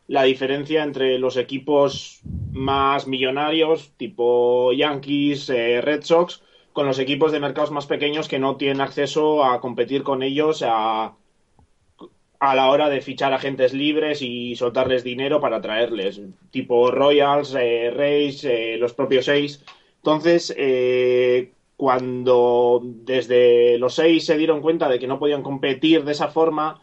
la 0.07 0.23
diferencia 0.23 0.83
entre 0.83 1.19
los 1.19 1.37
equipos 1.37 2.21
más 2.51 3.07
millonarios, 3.07 3.91
tipo 3.97 4.71
Yankees, 4.73 5.49
eh, 5.49 5.81
Red 5.81 6.03
Sox, 6.03 6.41
con 6.73 6.85
los 6.85 6.99
equipos 6.99 7.31
de 7.31 7.39
mercados 7.39 7.71
más 7.71 7.87
pequeños 7.87 8.27
que 8.27 8.39
no 8.39 8.55
tienen 8.55 8.81
acceso 8.81 9.43
a 9.43 9.59
competir 9.59 10.03
con 10.03 10.23
ellos 10.23 10.63
a, 10.65 11.15
a 12.39 12.55
la 12.55 12.69
hora 12.69 12.89
de 12.89 13.01
fichar 13.01 13.33
agentes 13.33 13.73
libres 13.73 14.21
y 14.21 14.55
soltarles 14.55 15.03
dinero 15.03 15.41
para 15.41 15.61
traerles, 15.61 16.21
tipo 16.51 16.91
Royals, 16.91 17.55
eh, 17.59 17.91
Rays, 17.91 18.43
eh, 18.43 18.77
los 18.79 18.93
propios 18.93 19.25
seis. 19.25 19.63
Entonces, 19.97 20.53
eh, 20.55 21.51
cuando 21.75 22.81
desde 22.83 23.77
los 23.77 23.95
seis 23.95 24.25
se 24.25 24.37
dieron 24.37 24.61
cuenta 24.61 24.87
de 24.87 24.99
que 24.99 25.07
no 25.07 25.19
podían 25.19 25.43
competir 25.43 26.03
de 26.03 26.11
esa 26.11 26.27
forma, 26.27 26.81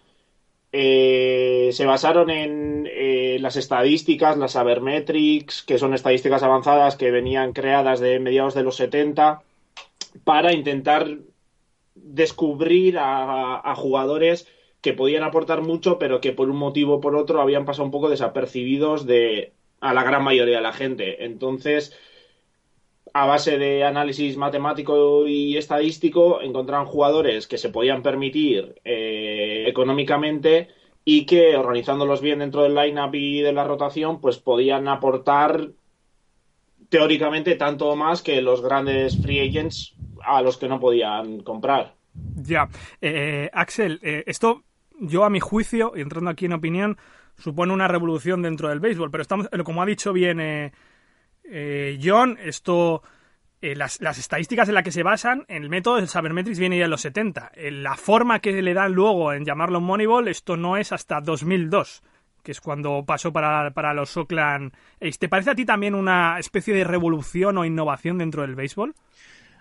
eh, 0.76 1.70
se 1.72 1.86
basaron 1.86 2.30
en 2.30 2.88
eh, 2.90 3.38
las 3.40 3.54
estadísticas, 3.54 4.36
las 4.36 4.52
sabermetrics, 4.52 5.62
que 5.62 5.78
son 5.78 5.94
estadísticas 5.94 6.42
avanzadas 6.42 6.96
que 6.96 7.12
venían 7.12 7.52
creadas 7.52 8.00
de 8.00 8.18
mediados 8.18 8.54
de 8.54 8.64
los 8.64 8.74
70, 8.74 9.40
para 10.24 10.52
intentar 10.52 11.06
descubrir 11.94 12.98
a, 12.98 13.60
a 13.60 13.76
jugadores 13.76 14.48
que 14.80 14.94
podían 14.94 15.22
aportar 15.22 15.62
mucho, 15.62 16.00
pero 16.00 16.20
que 16.20 16.32
por 16.32 16.50
un 16.50 16.56
motivo 16.56 16.94
o 16.94 17.00
por 17.00 17.14
otro 17.14 17.40
habían 17.40 17.66
pasado 17.66 17.84
un 17.84 17.92
poco 17.92 18.10
desapercibidos 18.10 19.06
de 19.06 19.52
a 19.80 19.94
la 19.94 20.02
gran 20.02 20.24
mayoría 20.24 20.56
de 20.56 20.62
la 20.62 20.72
gente. 20.72 21.24
Entonces, 21.24 21.96
a 23.14 23.26
base 23.26 23.58
de 23.58 23.84
análisis 23.84 24.36
matemático 24.36 25.28
y 25.28 25.56
estadístico, 25.56 26.42
encontraron 26.42 26.86
jugadores 26.86 27.46
que 27.46 27.58
se 27.58 27.70
podían 27.70 28.02
permitir 28.02 28.74
eh, 28.84 29.66
económicamente 29.68 30.68
y 31.04 31.24
que 31.24 31.56
organizándolos 31.56 32.20
bien 32.20 32.40
dentro 32.40 32.64
del 32.64 32.74
line-up 32.74 33.14
y 33.14 33.40
de 33.40 33.52
la 33.52 33.62
rotación, 33.62 34.20
pues 34.20 34.38
podían 34.38 34.88
aportar 34.88 35.68
teóricamente 36.88 37.54
tanto 37.54 37.94
más 37.94 38.20
que 38.20 38.42
los 38.42 38.60
grandes 38.62 39.16
free 39.22 39.48
agents 39.48 39.94
a 40.24 40.42
los 40.42 40.56
que 40.56 40.68
no 40.68 40.80
podían 40.80 41.40
comprar. 41.44 41.94
Ya, 42.34 42.68
Eh, 43.00 43.48
Axel, 43.52 44.00
eh, 44.02 44.24
esto 44.26 44.64
yo 44.98 45.22
a 45.22 45.30
mi 45.30 45.38
juicio, 45.38 45.92
y 45.94 46.00
entrando 46.00 46.30
aquí 46.30 46.46
en 46.46 46.52
opinión, 46.52 46.98
supone 47.36 47.72
una 47.72 47.86
revolución 47.86 48.42
dentro 48.42 48.70
del 48.70 48.80
béisbol, 48.80 49.12
pero 49.12 49.22
estamos, 49.22 49.48
como 49.64 49.82
ha 49.82 49.86
dicho 49.86 50.12
bien 50.12 50.40
eh, 51.44 51.98
John, 52.02 52.38
esto, 52.42 53.02
eh, 53.60 53.74
las, 53.74 54.00
estadísticas 54.00 54.68
en 54.68 54.74
las 54.74 54.84
que 54.84 54.92
se 54.92 55.02
basan, 55.02 55.44
el 55.48 55.68
método 55.68 55.96
del 55.96 56.08
Sabermetrics 56.08 56.58
viene 56.58 56.78
ya 56.78 56.84
en 56.84 56.90
los 56.90 57.00
70. 57.00 57.52
Eh, 57.54 57.70
la 57.70 57.96
forma 57.96 58.40
que 58.40 58.60
le 58.60 58.74
dan 58.74 58.92
luego 58.92 59.32
en 59.32 59.44
llamarlo 59.44 59.80
Moneyball, 59.80 60.28
esto 60.28 60.56
no 60.56 60.76
es 60.76 60.92
hasta 60.92 61.20
2002 61.20 62.02
que 62.44 62.52
es 62.52 62.60
cuando 62.60 63.02
pasó 63.06 63.32
para, 63.32 63.70
para 63.70 63.94
los 63.94 64.14
Oakland. 64.18 64.70
¿Te 65.18 65.28
parece 65.30 65.50
a 65.50 65.54
ti 65.54 65.64
también 65.64 65.94
una 65.94 66.38
especie 66.38 66.74
de 66.74 66.84
revolución 66.84 67.56
o 67.56 67.64
innovación 67.64 68.18
dentro 68.18 68.42
del 68.42 68.54
béisbol? 68.54 68.94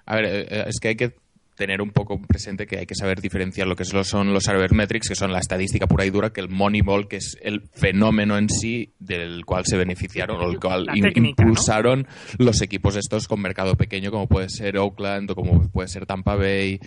A 0.06 0.16
ver, 0.18 0.26
eh, 0.26 0.66
es 0.68 0.80
que 0.82 0.90
hay 0.90 0.96
que 0.98 1.16
tener 1.56 1.82
un 1.82 1.92
poco 1.92 2.20
presente 2.22 2.66
que 2.66 2.80
hay 2.80 2.86
que 2.86 2.96
saber 2.96 3.22
diferenciar 3.22 3.68
lo 3.68 3.76
que 3.76 3.86
son 3.86 4.34
los 4.34 4.44
sabermetrics, 4.44 5.10
que 5.10 5.16
son 5.16 5.32
la 5.32 5.40
estadística 5.40 5.88
pura 5.88 6.06
y 6.06 6.10
dura, 6.10 6.32
que 6.32 6.42
el 6.42 6.50
Moneyball, 6.50 7.08
que 7.08 7.18
es 7.18 7.38
el 7.42 7.62
fenómeno 7.74 8.38
en 8.38 8.50
sí 8.50 8.94
del 9.00 9.46
cual 9.46 9.66
se 9.66 9.78
beneficiaron 9.78 10.42
o 10.42 10.50
el 10.50 10.60
cual 10.60 10.88
impulsaron 10.94 12.08
los 12.38 12.62
equipos 12.62 12.96
estos 12.96 13.28
con 13.28 13.42
mercado 13.42 13.76
pequeño, 13.76 14.12
como 14.12 14.28
puede 14.28 14.50
ser 14.50 14.78
Oakland 14.78 15.32
o 15.32 15.36
como 15.36 15.70
puede 15.70 15.88
ser 15.88 16.06
Tampa 16.06 16.36
Bay, 16.36 16.80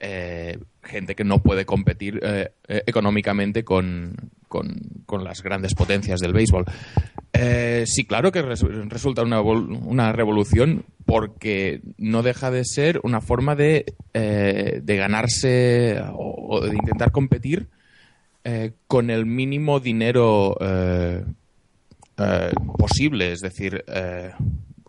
eh, 0.00 0.58
gente 0.82 1.14
que 1.14 1.24
no 1.24 1.42
puede 1.42 1.64
competir 1.64 2.20
eh, 2.22 2.50
eh, 2.68 2.82
económicamente 2.86 3.64
con, 3.64 4.14
con- 4.54 5.24
las 5.24 5.42
grandes 5.42 5.74
potencias 5.74 6.20
del 6.20 6.32
béisbol. 6.32 6.64
Eh, 7.32 7.84
sí, 7.86 8.04
claro 8.04 8.30
que 8.32 8.42
res- 8.42 8.62
resulta 8.88 9.22
una, 9.22 9.40
una 9.40 10.12
revolución 10.12 10.84
porque 11.04 11.80
no 11.98 12.22
deja 12.22 12.50
de 12.50 12.64
ser 12.64 13.00
una 13.04 13.20
forma 13.20 13.54
de, 13.54 13.84
eh, 14.12 14.80
de 14.82 14.96
ganarse 14.96 16.00
o, 16.12 16.60
de 16.60 16.74
intentar 16.74 17.10
competir 17.12 17.68
eh, 18.44 18.72
con 18.86 19.10
el 19.10 19.24
mínimo 19.26 19.80
dinero 19.80 20.56
posible. 22.78 23.32
Es 23.32 23.40
decir, 23.40 23.84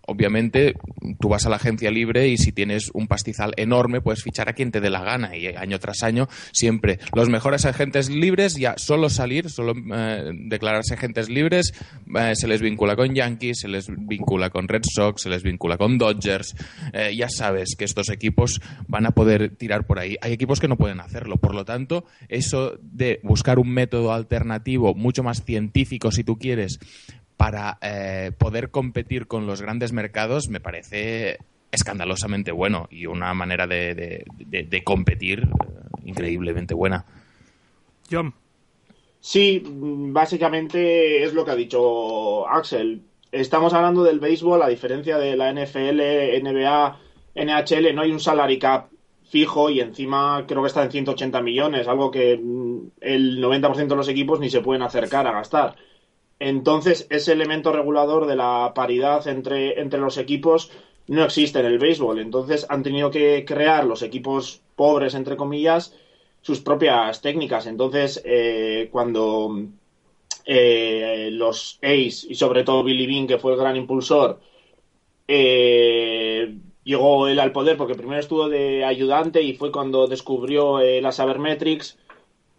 obviamente 0.07 0.75
tú 1.19 1.29
vas 1.29 1.45
a 1.45 1.49
la 1.49 1.57
agencia 1.57 1.91
libre 1.91 2.27
y 2.27 2.37
si 2.37 2.51
tienes 2.51 2.89
un 2.93 3.07
pastizal 3.07 3.53
enorme 3.57 4.01
puedes 4.01 4.23
fichar 4.23 4.49
a 4.49 4.53
quien 4.53 4.71
te 4.71 4.81
dé 4.81 4.89
la 4.89 5.03
gana 5.03 5.35
y 5.35 5.47
año 5.47 5.79
tras 5.79 6.03
año 6.03 6.27
siempre 6.51 6.99
los 7.13 7.29
mejores 7.29 7.65
agentes 7.65 8.09
libres 8.09 8.55
ya 8.55 8.75
solo 8.77 9.09
salir, 9.09 9.49
solo 9.49 9.73
eh, 9.93 10.31
declararse 10.33 10.93
agentes 10.93 11.29
libres 11.29 11.73
eh, 12.17 12.35
se 12.35 12.47
les 12.47 12.61
vincula 12.61 12.95
con 12.95 13.13
Yankees, 13.13 13.59
se 13.59 13.67
les 13.67 13.87
vincula 13.87 14.49
con 14.49 14.67
Red 14.67 14.83
Sox, 14.83 15.23
se 15.23 15.29
les 15.29 15.43
vincula 15.43 15.77
con 15.77 15.97
Dodgers. 15.97 16.55
Eh, 16.93 17.15
ya 17.15 17.29
sabes 17.29 17.75
que 17.77 17.85
estos 17.85 18.09
equipos 18.09 18.61
van 18.87 19.05
a 19.05 19.11
poder 19.11 19.55
tirar 19.55 19.85
por 19.85 19.99
ahí. 19.99 20.17
Hay 20.21 20.33
equipos 20.33 20.59
que 20.59 20.67
no 20.67 20.77
pueden 20.77 20.99
hacerlo, 20.99 21.37
por 21.37 21.55
lo 21.55 21.65
tanto 21.65 22.05
eso 22.29 22.77
de 22.81 23.19
buscar 23.23 23.59
un 23.59 23.69
método 23.71 24.13
alternativo 24.13 24.93
mucho 24.93 25.23
más 25.23 25.43
científico 25.43 26.11
si 26.11 26.23
tú 26.23 26.37
quieres 26.37 26.79
para 27.37 27.77
eh, 27.81 28.31
poder 28.37 28.71
competir 28.71 29.27
con 29.27 29.45
los 29.47 29.61
grandes 29.61 29.91
mercados 29.91 30.47
me 30.49 30.59
parece 30.59 31.37
escandalosamente 31.71 32.51
bueno 32.51 32.87
y 32.89 33.05
una 33.07 33.33
manera 33.33 33.67
de, 33.67 33.93
de- 33.95 34.25
de- 34.37 34.63
de 34.63 34.83
competir 34.83 35.39
eh, 35.41 35.99
increíblemente 36.05 36.73
buena. 36.73 37.05
John. 38.09 38.33
Sí, 39.19 39.61
básicamente 39.65 41.23
es 41.23 41.33
lo 41.33 41.43
que 41.43 41.51
ha 41.51 41.55
dicho 41.55 42.47
Axel. 42.47 43.01
Estamos 43.31 43.73
hablando 43.73 44.03
del 44.03 44.19
béisbol, 44.19 44.61
a 44.61 44.67
diferencia 44.67 45.17
de 45.17 45.35
la 45.35 45.51
NFL, 45.51 45.99
NBA, 46.43 46.99
NHL, 47.35 47.93
no 47.95 48.01
hay 48.03 48.11
un 48.11 48.19
salary 48.19 48.59
cap 48.59 48.89
fijo 49.29 49.69
y 49.69 49.81
encima 49.81 50.45
creo 50.47 50.61
que 50.61 50.67
está 50.67 50.83
en 50.83 50.91
180 50.91 51.41
millones, 51.41 51.87
algo 51.87 52.11
que 52.11 52.37
mm, 52.41 52.91
el 53.01 53.41
90% 53.43 53.87
de 53.87 53.95
los 53.95 54.07
equipos 54.07 54.39
ni 54.39 54.49
se 54.49 54.61
pueden 54.61 54.83
acercar 54.83 55.27
a 55.27 55.31
gastar. 55.33 55.75
Entonces, 56.39 57.07
ese 57.09 57.31
elemento 57.31 57.71
regulador 57.71 58.27
de 58.27 58.35
la 58.35 58.73
paridad 58.75 59.27
entre, 59.27 59.79
entre 59.79 59.99
los 59.99 60.17
equipos 60.17 60.71
no 61.07 61.23
existe 61.23 61.59
en 61.59 61.65
el 61.65 61.79
béisbol. 61.79 62.19
Entonces, 62.19 62.65
han 62.69 62.83
tenido 62.83 63.11
que 63.11 63.45
crear 63.45 63.85
los 63.85 64.01
equipos 64.01 64.61
pobres, 64.75 65.13
entre 65.15 65.37
comillas, 65.37 65.95
sus 66.41 66.59
propias 66.59 67.21
técnicas. 67.21 67.67
Entonces, 67.67 68.21
eh, 68.25 68.89
cuando 68.91 69.65
eh, 70.45 71.29
los 71.31 71.79
Ace 71.81 72.27
y 72.29 72.35
sobre 72.35 72.63
todo 72.63 72.83
Billy 72.83 73.07
Bean, 73.07 73.27
que 73.27 73.39
fue 73.39 73.53
el 73.53 73.59
gran 73.59 73.75
impulsor, 73.75 74.39
eh, 75.27 76.55
llegó 76.83 77.27
él 77.27 77.39
al 77.39 77.51
poder 77.51 77.77
porque 77.77 77.95
primero 77.95 78.19
estuvo 78.19 78.47
de 78.47 78.85
ayudante 78.85 79.41
y 79.41 79.55
fue 79.55 79.71
cuando 79.71 80.07
descubrió 80.07 80.79
eh, 80.79 81.01
la 81.01 81.11
Sabermetrics. 81.11 81.97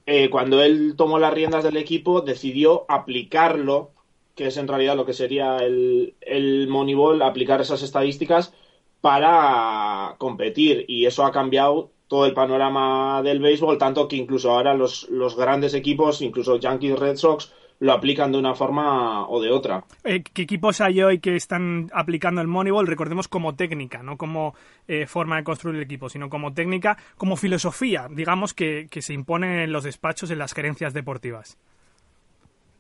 Eh, 0.07 0.31
cuando 0.31 0.63
él 0.63 0.95
tomó 0.97 1.19
las 1.19 1.35
riendas 1.35 1.65
del 1.65 1.77
equipo, 1.77 2.21
decidió 2.21 2.87
aplicarlo, 2.89 3.93
que 4.35 4.47
es 4.49 4.57
en 4.57 4.69
realidad 4.69 4.97
lo 4.97 5.05
que 5.07 5.13
sería 5.13 5.59
el, 5.59 6.15
el 6.21 6.69
Moneyball, 6.69 7.23
aplicar 7.23 7.61
esas 7.61 7.83
estadísticas 7.83 8.55
para 9.01 10.15
competir. 10.19 10.85
Y 10.89 11.07
eso 11.07 11.25
ha 11.25 11.33
cambiado 11.33 11.91
todo 12.09 12.27
el 12.27 12.35
panorama 12.35 13.23
del 13.23 13.41
béisbol, 13.41 13.79
tanto 13.79 14.07
que 14.09 14.17
incluso 14.17 14.51
ahora 14.53 14.75
los, 14.75 15.09
los 15.11 15.37
grandes 15.37 15.75
equipos, 15.75 16.23
incluso 16.23 16.57
Yankees 16.57 16.99
Red 16.99 17.17
Sox, 17.17 17.53
lo 17.81 17.93
aplican 17.93 18.33
de 18.33 18.39
una 18.39 18.55
forma 18.55 19.29
o 19.29 19.41
de 19.43 19.51
otra. 19.51 19.85
Eh, 20.05 20.23
¿Qué 20.23 20.43
equipos 20.43 20.81
hay 20.81 21.03
hoy 21.03 21.19
que 21.19 21.37
están 21.37 21.91
aplicando 21.93 22.41
el 22.41 22.47
Moneyball? 22.47 22.87
Recordemos 22.87 23.29
como 23.29 23.55
técnica, 23.55 24.03
no 24.03 24.17
como 24.17 24.55
eh, 24.89 25.07
forma 25.07 25.37
de 25.37 25.45
construir 25.45 25.77
el 25.77 25.83
equipo, 25.83 26.09
sino 26.09 26.29
como 26.31 26.55
técnica, 26.55 26.97
como 27.17 27.37
filosofía, 27.37 28.09
digamos, 28.11 28.55
que, 28.55 28.89
que 28.91 29.03
se 29.03 29.13
impone 29.13 29.65
en 29.65 29.73
los 29.73 29.85
despachos, 29.85 30.31
en 30.31 30.39
las 30.39 30.55
gerencias 30.55 30.95
deportivas. 30.95 31.59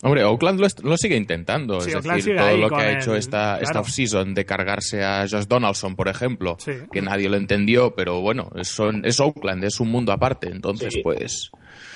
Hombre, 0.02 0.24
Oakland 0.24 0.60
lo, 0.60 0.66
lo, 0.90 0.96
sigue 0.98 1.16
intentando. 1.16 1.80
Sí, 1.80 1.88
es 1.90 1.96
Oakland 1.96 2.16
decir, 2.18 2.36
todo 2.36 2.56
lo 2.58 2.68
que 2.68 2.74
ha 2.76 2.98
hecho 2.98 3.12
el- 3.12 3.18
esta, 3.18 3.54
esta 3.56 3.64
claro. 3.72 3.80
off-season 3.80 4.34
de 4.34 4.44
cargarse 4.44 5.02
a 5.02 5.26
Josh 5.28 5.46
Donaldson, 5.46 5.96
por 5.96 6.08
ejemplo, 6.08 6.56
Sí. 6.58 6.72
que 6.92 7.00
nadie 7.00 7.30
lo 7.30 7.36
entendió, 7.38 7.94
pero 7.94 8.20
bueno, 8.20 8.50
es, 8.56 8.68
son- 8.68 9.06
es 9.06 9.18
Oakland, 9.20 9.64
es 9.64 9.80
un 9.80 9.90
mundo 9.90 10.12
aparte. 10.12 10.50
Entonces, 10.50 10.92
Sí. 10.92 11.00
pues, 11.02 11.50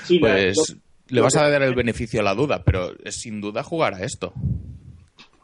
Sí, 0.05 0.19
la- 0.19 0.29
pues 0.33 0.57
lo- 0.57 0.81
le 1.11 1.21
vas 1.21 1.37
a 1.37 1.49
dar 1.49 1.63
el 1.63 1.75
beneficio 1.75 2.21
a 2.21 2.25
la 2.25 2.35
duda, 2.35 2.63
pero 2.65 2.93
es 3.05 3.21
sin 3.21 3.41
duda 3.41 3.63
jugar 3.63 3.95
a 3.95 4.05
esto. 4.05 4.33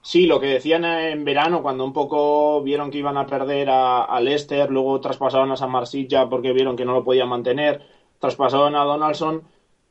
Sí, 0.02 0.26
lo 0.26 0.38
que 0.38 0.46
decían 0.46 0.85
en 0.85 1.25
verano, 1.25 1.62
cuando 1.62 1.85
un 1.85 1.92
poco 1.92 2.62
vieron 2.62 2.92
que 2.92 2.99
iban 2.99 3.16
a 3.16 3.26
perder 3.26 3.68
a, 3.68 4.04
a 4.04 4.20
Leicester, 4.20 4.70
luego 4.70 5.00
traspasaron 5.00 5.50
a 5.50 5.56
San 5.56 5.73
Marsilla 5.73 6.28
porque 6.28 6.52
vieron 6.52 6.76
que 6.76 6.85
no 6.85 6.92
lo 6.92 7.02
podían 7.02 7.28
mantener, 7.28 7.82
traspasaron 8.20 8.76
a 8.76 8.85
Donaldson, 8.85 9.42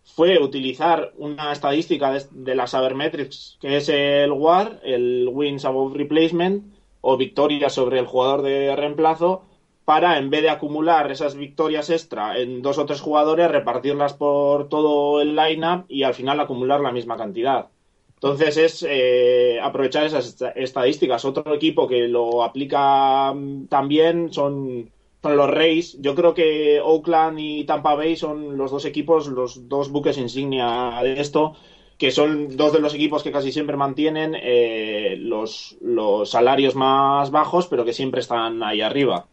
fue 0.04 0.42
utilizar 0.42 1.12
una 1.18 1.52
estadística 1.52 2.14
de, 2.14 2.24
de 2.32 2.56
la 2.56 2.68
Sabermetrics, 2.68 3.58
que 3.60 3.76
es 3.76 3.90
el 3.90 4.32
WAR, 4.32 4.80
el 4.84 5.28
Wins 5.30 5.66
Above 5.66 5.98
Replacement, 5.98 6.64
o 7.02 7.18
victorias 7.18 7.74
sobre 7.74 8.00
el 8.00 8.06
jugador 8.06 8.42
de 8.42 8.76
reemplazo, 8.76 9.44
para 9.86 10.18
en 10.18 10.30
vez 10.30 10.42
de 10.42 10.50
acumular 10.50 11.12
esas 11.12 11.36
victorias 11.36 11.90
extra 11.90 12.38
en 12.40 12.62
dos 12.62 12.78
o 12.80 12.86
tres 12.86 13.02
jugadores, 13.02 13.52
repartirlas 13.52 14.14
por 14.14 14.68
todo 14.70 15.22
el 15.22 15.36
lineup 15.36 15.86
y 15.90 16.04
al 16.04 16.14
final 16.16 16.40
acumular 16.40 16.80
la 16.82 16.92
misma 16.92 17.18
cantidad. 17.18 17.70
Entonces 18.16 18.58
es 18.58 18.86
eh, 18.90 19.60
aprovechar 19.62 20.06
esas 20.06 20.26
esta- 20.28 20.50
estadísticas. 20.52 21.26
Otro 21.26 21.54
equipo 21.54 21.88
que 21.88 22.08
lo 22.08 22.44
aplica 22.44 23.34
mm, 23.34 23.68
también 23.68 24.32
son, 24.34 24.92
son 25.22 25.38
los 25.38 25.50
Rays. 25.52 25.98
Yo 26.02 26.16
creo 26.16 26.34
que 26.34 26.80
Oakland 26.82 27.40
y 27.40 27.66
Tampa 27.66 27.94
Bay 27.96 28.16
son 28.16 28.58
los 28.58 28.72
dos 28.72 28.86
equipos, 28.86 29.28
los 29.28 29.70
dos 29.70 29.90
buques 29.92 30.18
insignia 30.18 31.00
de 31.04 31.20
esto, 31.20 31.54
que 31.98 32.12
son 32.12 32.56
dos 32.58 32.74
de 32.74 32.80
los 32.80 32.94
equipos 32.96 33.22
que 33.24 33.32
casi 33.32 33.52
siempre 33.52 33.78
mantienen 33.78 34.36
eh, 34.36 35.18
los, 35.20 35.78
los 35.82 36.30
salarios 36.30 36.76
más 36.76 37.32
bajos, 37.32 37.68
pero 37.68 37.86
que 37.86 37.94
siempre 37.94 38.22
están 38.22 38.64
ahí 38.64 38.82
arriba. 38.82 39.28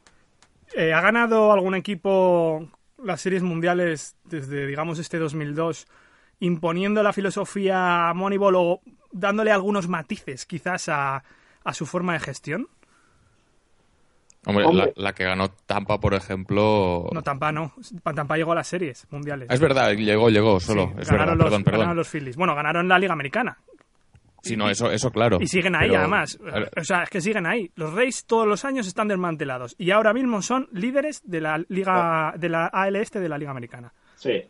Eh, 0.76 0.92
¿Ha 0.92 1.00
ganado 1.00 1.52
algún 1.52 1.74
equipo 1.74 2.68
las 3.02 3.20
series 3.20 3.42
mundiales 3.42 4.16
desde, 4.24 4.66
digamos, 4.66 4.98
este 4.98 5.18
2002 5.18 5.86
imponiendo 6.40 7.02
la 7.02 7.12
filosofía 7.12 8.12
Moneyball 8.14 8.54
o 8.56 8.80
dándole 9.12 9.50
algunos 9.52 9.88
matices 9.88 10.46
quizás 10.46 10.88
a, 10.88 11.22
a 11.64 11.74
su 11.74 11.86
forma 11.86 12.14
de 12.14 12.20
gestión? 12.20 12.68
Hombre, 14.44 14.64
Hombre. 14.64 14.92
La, 14.96 15.02
la 15.04 15.12
que 15.12 15.22
ganó 15.24 15.50
Tampa, 15.50 16.00
por 16.00 16.14
ejemplo. 16.14 17.08
No, 17.12 17.22
Tampa 17.22 17.52
no. 17.52 17.72
Tampa 18.02 18.36
llegó 18.36 18.50
a 18.52 18.56
las 18.56 18.66
series 18.66 19.06
mundiales. 19.10 19.48
Es 19.48 19.60
verdad, 19.60 19.92
llegó, 19.92 20.30
llegó 20.30 20.58
solo. 20.58 20.86
Sí, 20.96 21.02
es 21.02 21.08
ganaron, 21.10 21.26
verdad, 21.26 21.36
los, 21.36 21.44
perdón, 21.44 21.64
perdón. 21.64 21.80
ganaron 21.80 21.96
los 21.98 22.08
Phillies. 22.08 22.36
Bueno, 22.36 22.54
ganaron 22.56 22.88
la 22.88 22.98
Liga 22.98 23.12
Americana. 23.12 23.58
Sí, 24.42 24.56
no, 24.56 24.68
eso, 24.68 24.90
eso 24.90 25.10
claro. 25.10 25.38
Y 25.40 25.46
siguen 25.46 25.74
ahí, 25.76 25.88
Pero- 25.88 26.00
además. 26.00 26.38
O 26.76 26.84
sea, 26.84 27.04
es 27.04 27.10
que 27.10 27.20
siguen 27.20 27.46
ahí. 27.46 27.70
Los 27.76 27.94
Rays 27.94 28.24
todos 28.26 28.46
los 28.46 28.64
años 28.64 28.86
están 28.86 29.08
desmantelados. 29.08 29.74
Y 29.78 29.90
ahora 29.92 30.12
mismo 30.12 30.42
son 30.42 30.68
líderes 30.72 31.22
de 31.24 31.40
la 31.40 31.64
Liga 31.68 32.34
de 32.36 32.48
la 32.48 32.66
AL 32.66 32.96
Este 32.96 33.20
de 33.20 33.28
la 33.28 33.38
Liga 33.38 33.52
Americana. 33.52 33.92
Sí. 34.16 34.42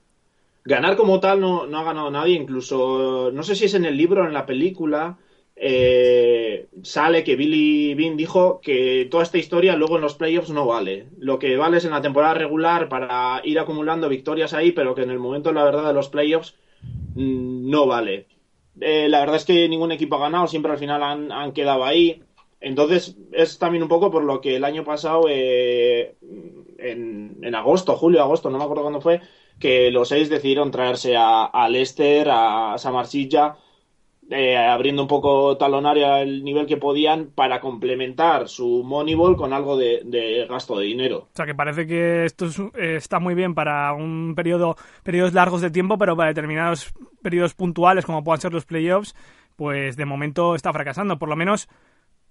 Ganar 0.64 0.96
como 0.96 1.20
tal 1.20 1.40
no, 1.40 1.66
no 1.66 1.78
ha 1.78 1.84
ganado 1.84 2.10
nadie, 2.10 2.34
incluso 2.36 3.30
no 3.32 3.42
sé 3.42 3.54
si 3.54 3.64
es 3.66 3.74
en 3.74 3.84
el 3.84 3.96
libro 3.96 4.22
o 4.22 4.26
en 4.26 4.32
la 4.32 4.46
película. 4.46 5.18
eh, 5.56 6.66
sale 6.82 7.22
que 7.22 7.36
Billy 7.36 7.94
Bean 7.94 8.16
dijo 8.16 8.60
que 8.62 9.06
toda 9.10 9.22
esta 9.22 9.38
historia 9.38 9.76
luego 9.76 9.96
en 9.96 10.02
los 10.02 10.14
playoffs 10.14 10.50
no 10.50 10.66
vale. 10.66 11.06
Lo 11.18 11.38
que 11.38 11.56
vale 11.56 11.76
es 11.78 11.84
en 11.84 11.90
la 11.92 12.00
temporada 12.00 12.34
regular 12.34 12.88
para 12.88 13.40
ir 13.44 13.58
acumulando 13.58 14.08
victorias 14.08 14.54
ahí, 14.54 14.72
pero 14.72 14.94
que 14.94 15.02
en 15.02 15.10
el 15.10 15.18
momento 15.18 15.50
de 15.50 15.54
la 15.56 15.64
verdad 15.64 15.86
de 15.88 15.92
los 15.94 16.08
playoffs 16.08 16.56
mm, 17.14 17.70
no 17.70 17.86
vale. 17.86 18.26
Eh, 18.80 19.08
la 19.08 19.20
verdad 19.20 19.36
es 19.36 19.44
que 19.44 19.68
ningún 19.68 19.92
equipo 19.92 20.16
ha 20.16 20.20
ganado, 20.20 20.46
siempre 20.46 20.72
al 20.72 20.78
final 20.78 21.02
han, 21.02 21.52
quedado 21.52 21.84
ahí. 21.84 22.22
Entonces 22.60 23.16
es 23.32 23.58
también 23.58 23.82
un 23.82 23.88
poco 23.88 24.10
por 24.10 24.24
lo 24.24 24.40
que 24.40 24.56
el 24.56 24.64
año 24.64 24.84
pasado, 24.84 25.26
eh, 25.28 26.16
en, 26.78 27.38
en 27.42 27.54
agosto, 27.54 27.96
julio, 27.96 28.22
agosto, 28.22 28.50
no 28.50 28.58
me 28.58 28.64
acuerdo 28.64 28.82
cuándo 28.82 29.00
fue, 29.00 29.20
que 29.58 29.90
los 29.90 30.08
seis 30.08 30.28
decidieron 30.28 30.70
traerse 30.70 31.16
a, 31.16 31.44
a 31.44 31.68
Leicester, 31.68 32.28
a 32.30 32.76
Samarsilla, 32.78 33.56
eh, 34.32 34.56
abriendo 34.56 35.02
un 35.02 35.08
poco 35.08 35.56
talonario 35.56 36.12
al 36.12 36.42
nivel 36.42 36.66
que 36.66 36.76
podían 36.76 37.26
para 37.34 37.60
complementar 37.60 38.48
su 38.48 38.82
Moneyball 38.84 39.36
con 39.36 39.52
algo 39.52 39.76
de, 39.76 40.02
de 40.04 40.46
gasto 40.48 40.78
de 40.78 40.86
dinero. 40.86 41.28
O 41.32 41.36
sea, 41.36 41.46
que 41.46 41.54
parece 41.54 41.86
que 41.86 42.24
esto 42.24 42.46
es- 42.46 42.58
eh, 42.58 42.96
está 42.96 43.18
muy 43.20 43.34
bien 43.34 43.54
para 43.54 43.92
un 43.92 44.34
periodo, 44.34 44.76
periodos 45.02 45.32
largos 45.34 45.60
de 45.60 45.70
tiempo, 45.70 45.98
pero 45.98 46.16
para 46.16 46.28
determinados 46.30 46.92
periodos 47.22 47.54
puntuales, 47.54 48.04
como 48.06 48.24
puedan 48.24 48.40
ser 48.40 48.52
los 48.52 48.64
playoffs, 48.64 49.14
pues 49.56 49.96
de 49.96 50.04
momento 50.04 50.54
está 50.54 50.72
fracasando. 50.72 51.18
Por 51.18 51.28
lo 51.28 51.36
menos 51.36 51.68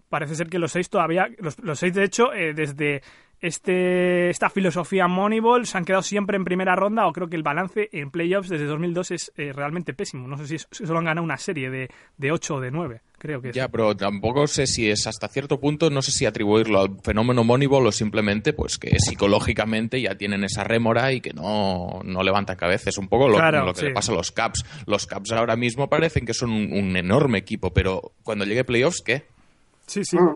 parece 0.09 0.35
ser 0.35 0.47
que 0.49 0.59
los 0.59 0.71
seis 0.73 0.89
todavía, 0.89 1.29
los, 1.39 1.57
los 1.59 1.79
seis 1.79 1.93
de 1.93 2.03
hecho, 2.03 2.33
eh, 2.33 2.53
desde 2.53 3.01
este 3.41 4.29
esta 4.29 4.49
filosofía 4.49 5.07
Moneyball 5.07 5.65
se 5.65 5.77
han 5.77 5.85
quedado 5.85 6.03
siempre 6.03 6.37
en 6.37 6.45
primera 6.45 6.75
ronda 6.75 7.07
o 7.07 7.11
creo 7.11 7.27
que 7.27 7.35
el 7.35 7.43
balance 7.43 7.89
en 7.91 8.11
playoffs 8.11 8.49
desde 8.49 8.65
2002 8.65 9.11
es 9.11 9.31
eh, 9.37 9.51
realmente 9.53 9.93
pésimo. 9.93 10.27
No 10.27 10.37
sé 10.37 10.47
si, 10.47 10.55
es- 10.55 10.67
si 10.71 10.85
solo 10.85 10.99
han 10.99 11.05
ganado 11.05 11.23
una 11.25 11.37
serie 11.37 11.69
de, 11.69 11.89
de 12.17 12.31
8 12.31 12.55
o 12.55 12.59
de 12.61 12.71
9, 12.71 13.01
creo 13.17 13.41
que 13.41 13.49
es. 13.49 13.55
Ya, 13.55 13.67
pero 13.67 13.95
tampoco 13.97 14.47
sé 14.47 14.67
si 14.67 14.89
es 14.89 15.07
hasta 15.07 15.27
cierto 15.27 15.59
punto, 15.59 15.89
no 15.89 16.01
sé 16.01 16.11
si 16.11 16.25
atribuirlo 16.25 16.79
al 16.81 16.99
fenómeno 17.03 17.43
Moneyball 17.43 17.87
o 17.87 17.91
simplemente 17.91 18.53
pues 18.53 18.77
que 18.77 18.97
psicológicamente 18.99 19.99
ya 20.01 20.15
tienen 20.15 20.43
esa 20.43 20.63
rémora 20.63 21.11
y 21.11 21.21
que 21.21 21.33
no, 21.33 22.01
no 22.03 22.23
levantan 22.23 22.55
cabeza. 22.57 22.89
Es 22.89 22.97
un 22.97 23.07
poco 23.07 23.27
lo, 23.27 23.35
Claro, 23.37 23.65
lo 23.65 23.73
que 23.73 23.79
sí. 23.81 23.85
le 23.87 23.93
pasa 23.93 24.11
a 24.11 24.15
los 24.15 24.31
Caps. 24.31 24.63
Los 24.85 25.07
Caps 25.07 25.31
ahora 25.31 25.55
mismo 25.55 25.89
parecen 25.89 26.25
que 26.25 26.33
son 26.33 26.51
un, 26.51 26.71
un 26.73 26.95
enorme 26.95 27.39
equipo, 27.39 27.73
pero 27.73 28.13
cuando 28.23 28.45
llegue 28.45 28.63
playoffs, 28.63 29.01
¿qué? 29.01 29.23
Sí, 29.87 30.03
sí. 30.05 30.17
Mm. 30.17 30.35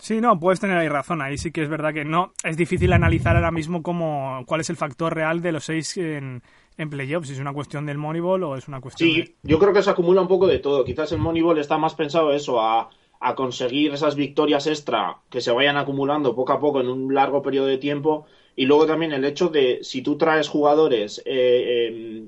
Sí, 0.00 0.20
no, 0.20 0.40
puedes 0.40 0.60
tener 0.60 0.78
ahí 0.78 0.88
razón. 0.88 1.20
Ahí 1.20 1.36
sí 1.36 1.52
que 1.52 1.62
es 1.62 1.68
verdad 1.68 1.92
que 1.92 2.04
no. 2.04 2.32
Es 2.42 2.56
difícil 2.56 2.92
analizar 2.92 3.36
ahora 3.36 3.50
mismo 3.50 3.82
cómo, 3.82 4.44
cuál 4.46 4.62
es 4.62 4.70
el 4.70 4.76
factor 4.76 5.14
real 5.14 5.42
de 5.42 5.52
los 5.52 5.64
seis 5.64 5.96
en, 5.98 6.42
en 6.78 6.90
playoffs. 6.90 7.28
Si 7.28 7.34
es 7.34 7.40
una 7.40 7.52
cuestión 7.52 7.84
del 7.86 7.98
Moneyball 7.98 8.42
o 8.44 8.56
es 8.56 8.66
una 8.66 8.80
cuestión 8.80 9.10
Sí, 9.10 9.16
de... 9.16 9.34
yo 9.42 9.58
creo 9.58 9.72
que 9.74 9.82
se 9.82 9.90
acumula 9.90 10.22
un 10.22 10.28
poco 10.28 10.46
de 10.46 10.58
todo. 10.58 10.84
Quizás 10.84 11.12
el 11.12 11.18
Moneyball 11.18 11.58
está 11.58 11.76
más 11.76 11.94
pensado 11.94 12.32
eso, 12.32 12.60
a, 12.60 12.88
a 13.20 13.34
conseguir 13.34 13.92
esas 13.92 14.16
victorias 14.16 14.66
extra 14.66 15.18
que 15.28 15.42
se 15.42 15.52
vayan 15.52 15.76
acumulando 15.76 16.34
poco 16.34 16.52
a 16.52 16.60
poco 16.60 16.80
en 16.80 16.88
un 16.88 17.14
largo 17.14 17.42
periodo 17.42 17.66
de 17.66 17.78
tiempo. 17.78 18.26
Y 18.56 18.64
luego 18.66 18.86
también 18.86 19.12
el 19.12 19.24
hecho 19.24 19.48
de 19.48 19.80
si 19.82 20.02
tú 20.02 20.16
traes 20.16 20.48
jugadores 20.48 21.18
eh, 21.26 21.88
eh, 21.90 22.24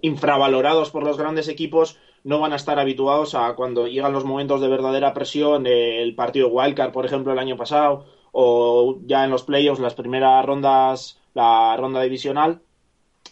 infravalorados 0.00 0.90
por 0.90 1.04
los 1.04 1.18
grandes 1.18 1.48
equipos, 1.48 1.98
no 2.24 2.40
van 2.40 2.52
a 2.52 2.56
estar 2.56 2.78
habituados 2.78 3.34
a 3.34 3.54
cuando 3.54 3.86
llegan 3.86 4.12
los 4.12 4.24
momentos 4.24 4.60
de 4.60 4.68
verdadera 4.68 5.14
presión, 5.14 5.66
eh, 5.66 6.02
el 6.02 6.14
partido 6.14 6.48
Wildcard, 6.48 6.92
por 6.92 7.04
ejemplo, 7.06 7.32
el 7.32 7.38
año 7.38 7.56
pasado, 7.56 8.06
o 8.32 8.98
ya 9.04 9.24
en 9.24 9.30
los 9.30 9.42
playoffs, 9.42 9.80
las 9.80 9.94
primeras 9.94 10.44
rondas, 10.44 11.18
la 11.34 11.76
ronda 11.76 12.02
divisional, 12.02 12.62